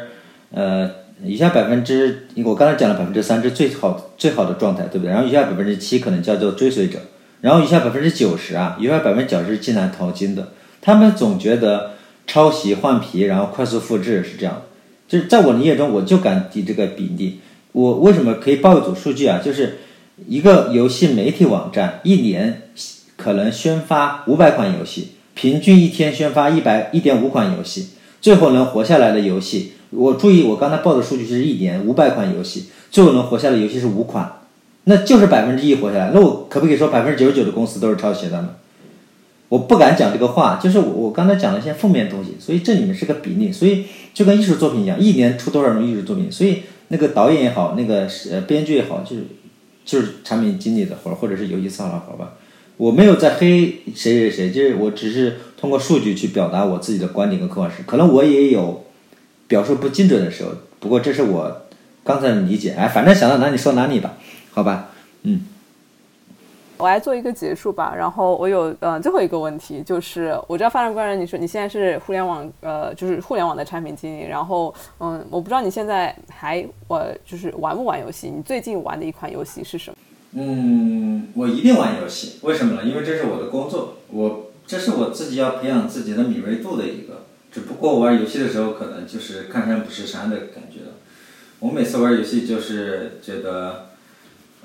[0.51, 0.91] 呃，
[1.23, 5.11] 余下百分之，我刚才讲了百分之三是最好最好的状态，对不对？
[5.11, 6.99] 然后余下百分之七可能叫做追随者，
[7.39, 10.49] 然后余下百分之九十啊，余下百分之九十是进来淘金的，
[10.81, 11.91] 他们总觉得
[12.27, 14.63] 抄袭换皮，然后快速复制是这样，
[15.07, 17.39] 就是在我理解中，我就敢提这个比例，
[17.71, 19.39] 我为什么可以报一组数据啊？
[19.41, 19.77] 就是
[20.27, 22.63] 一个游戏媒体网站一年
[23.15, 25.13] 可能宣发五百款游戏。
[25.41, 27.87] 平均一天宣发一百一点五款游戏，
[28.21, 34.31] 最后能活下来的游戏，我注意我刚才报的数据是一年五百款游戏，最后能活下来的游戏是五款，
[34.83, 36.11] 那就是百分之一活下来。
[36.13, 38.49] 那我可不可以说百分之九十九的公司都是抄袭的呢？
[39.49, 46.57] 我不敢讲这个话，就是我我刚才讲了一些负面东西，所以这里面是个比例，所以就跟艺术作品一样，一年出多少种艺术作品，所以
[46.89, 49.23] 那个导演也好，那个呃编剧也好，就是
[49.83, 52.33] 就是产品经理的活儿，或者是游戏策划活儿吧。
[52.77, 57.83] 我没有在黑谁谁谁，就是我只是通过数据去表达我自己的观点和客观事实。
[57.83, 58.83] 可能我也有
[59.47, 61.61] 表述不精准的时候，不过这是我
[62.03, 62.71] 刚才的理解。
[62.71, 64.13] 哎，反正想到哪里说哪里吧，
[64.51, 64.89] 好吧，
[65.23, 65.45] 嗯。
[66.77, 67.93] 我来做一个结束吧。
[67.95, 78.33] 然后我有呃最后一个问题，就是我知道发展官人，你说你现在是互联网呃就是互联网的产品经理，然后嗯，我不知道你现在还我就是玩不玩游戏？
[78.35, 79.97] 你最近玩的一款游戏是什么？
[80.33, 82.83] 嗯，我一定玩游戏，为什么呢？
[82.83, 87.25] 因为这是我的工作，我这是我自己要培养自己的敏锐度的一个。
[87.51, 90.95] 只不过玩游戏的时候，可能就是看山不是山的感觉了。
[91.59, 93.89] 我每次玩游戏就是觉得，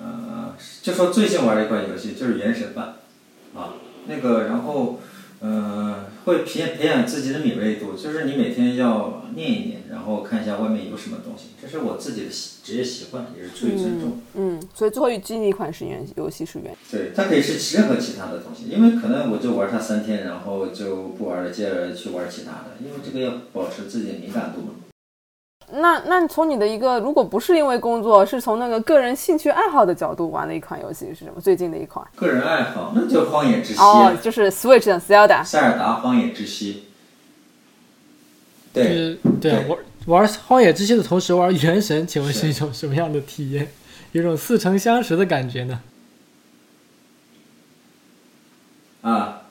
[0.01, 2.97] 呃，就说最近玩的一款游戏就是《原神》吧，
[3.55, 3.75] 啊，
[4.07, 5.01] 那个然后。
[5.41, 14.21] 嗯，会培培养自己的敏锐度，就是你每天要念一念，然后看一下外面有什么东西，这是我自己的习职业习惯，也是出于尊重。
[14.35, 16.75] 嗯，所以最后一记忆一款是原游戏是原。
[16.91, 24.69] 对，它可以是任何其他的东西，因为可能我就玩它三天，然后就不玩了，接着去玩其他的，因为这个要保持自己的敏感度嘛。
[25.73, 31.41] 那那从你的一个，如果不是因为工作，是从那个个人兴趣爱好的角度玩的一款游戏是什么？
[31.41, 35.45] 最近的一款个人爱好，那就《荒野之息》哦，就是 Switch 的 Zelda。
[35.45, 36.73] 塞尔达《荒野之息》。
[38.73, 43.69] 对对，玩玩《荒野之息》的同时玩《原神》，请问是一种什么样的体验？
[44.13, 45.81] 有种似曾相识的感觉呢？
[49.03, 49.43] 啊，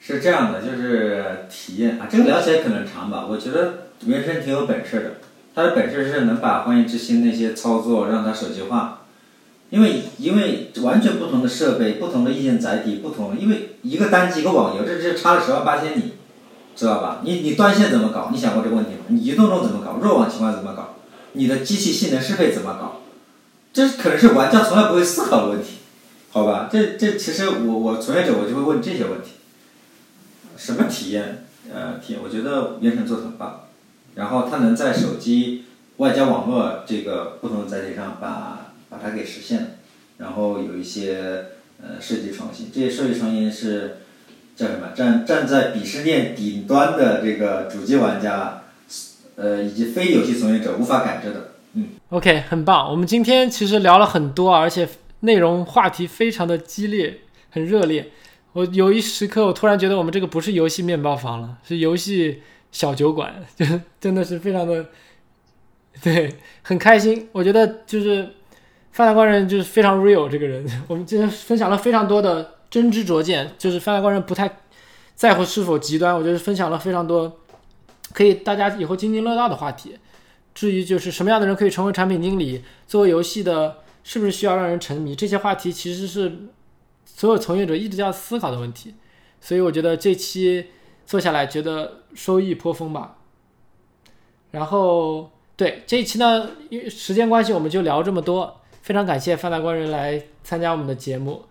[0.00, 3.26] 是这样的，就是体验啊，这个聊起来可能长吧。
[3.28, 3.70] 我觉得
[4.06, 5.10] 《原神》挺有本事的。
[5.54, 9.00] 它的本事是能把《荒野之心》那些操作让它手机化。
[9.70, 16.12] 因为因为完全不同的设备、不同的硬件载体、不同，因为一个单机一个网游，这这差了十万八千里，
[16.76, 17.22] 知道吧？
[17.24, 18.30] 你你断线怎么搞？
[18.32, 18.98] 你想过这个问题吗？
[19.08, 19.98] 你移动中怎么搞？
[20.00, 20.94] 弱网情况怎么搞？
[21.32, 23.00] 你的机器性能适配怎么搞？
[23.72, 25.78] 这可能是玩家从来不会思考的问题，
[26.30, 26.68] 好吧？
[26.70, 29.30] 这这其实我我从业者我就会问这些问题。
[30.56, 31.46] 什么体验？
[31.74, 33.63] 呃，体验我觉得原神做的很棒，
[34.14, 35.64] 然后它能在手机
[35.98, 38.60] 外加网络这个不同的载体上把。
[38.90, 39.78] 把它给实现，
[40.18, 41.46] 然后有一些
[41.82, 43.96] 呃设计创新，这些设计创新是
[44.54, 44.90] 叫什么？
[44.94, 48.62] 站站在鄙视链顶端的这个主机玩家，
[49.34, 51.54] 呃以及非游戏从业者无法感知的。
[51.72, 52.88] 嗯，OK，很棒。
[52.88, 54.88] 我们今天其实聊了很多，而且
[55.20, 57.18] 内容话题非常的激烈，
[57.50, 58.12] 很热烈。
[58.52, 62.42] 我有一时刻，我突然觉得我们这个不是游戏面包房了，是游戏
[62.74, 63.64] 小酒馆，就
[63.98, 64.84] 真的是非常的，
[66.02, 67.30] 对，很开心。
[67.32, 68.28] 我觉得就是。
[68.96, 74.58] 范大官人就是非常 real 这个人， 我们今天分享了非常多的真知灼见，就是范大官人不太
[75.16, 77.40] 在乎是否极端，我觉得分享了非常多
[78.12, 79.98] 可以大家以后津津乐道的话题。
[80.54, 86.32] 至于就是什么样的人可以成为产品经理，做游戏的是不是需要让人沉迷，这些话题其实是
[87.04, 88.94] 所有从业者一直要思考的问题。
[89.40, 90.66] 所以我觉得这期
[91.06, 93.16] 做下来觉得收益颇丰吧。
[94.50, 98.60] 然后对这一期呢，因为时间关系，我们就聊这么多。
[98.82, 101.42] 非常感谢范大官人来参加我们的节目，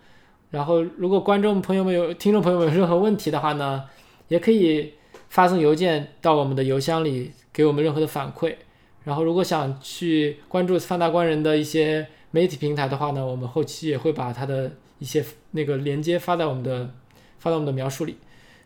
[0.50, 3.84] 然后如果观众朋友们有、听众朋友们有任何问题的话呢，
[4.28, 4.94] 也可以
[5.28, 8.54] 发送邮件到我们的邮箱里给我们任何的反馈。
[9.02, 16.88] 然后如果想去关注范大官人的一些媒体平台的话呢，我们后期也会把他的一些那个链接发在我们的
[17.40, 18.16] 发到我们的描述里。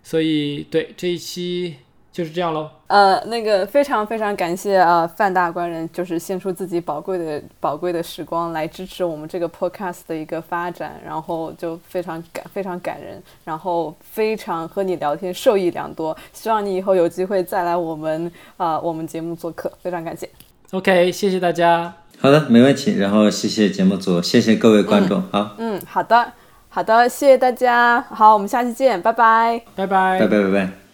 [0.03, 1.77] 所以对这一期。
[2.11, 2.69] 就是这样喽。
[2.89, 16.17] 呃，那个非常非常感谢啊，范大官人就是献出自己宝贵的宝贵的时光来支持我们这个 podcast 的一个发展，然后就非常感非常感人，然后非常和你聊天受益良多。
[16.33, 20.29] 希望你以后有机会再来我们啊我们节目做客，非常感谢。
[20.73, 21.95] OK，谢谢大家。
[22.19, 22.97] 好的，没问题。
[22.97, 25.23] 然后谢谢节目组，谢谢各位观众。
[25.31, 26.33] 好，嗯，好的，
[26.71, 28.01] 好的，谢谢大家。
[28.11, 30.88] 好，我们下期见，拜拜，拜拜，拜拜，拜拜。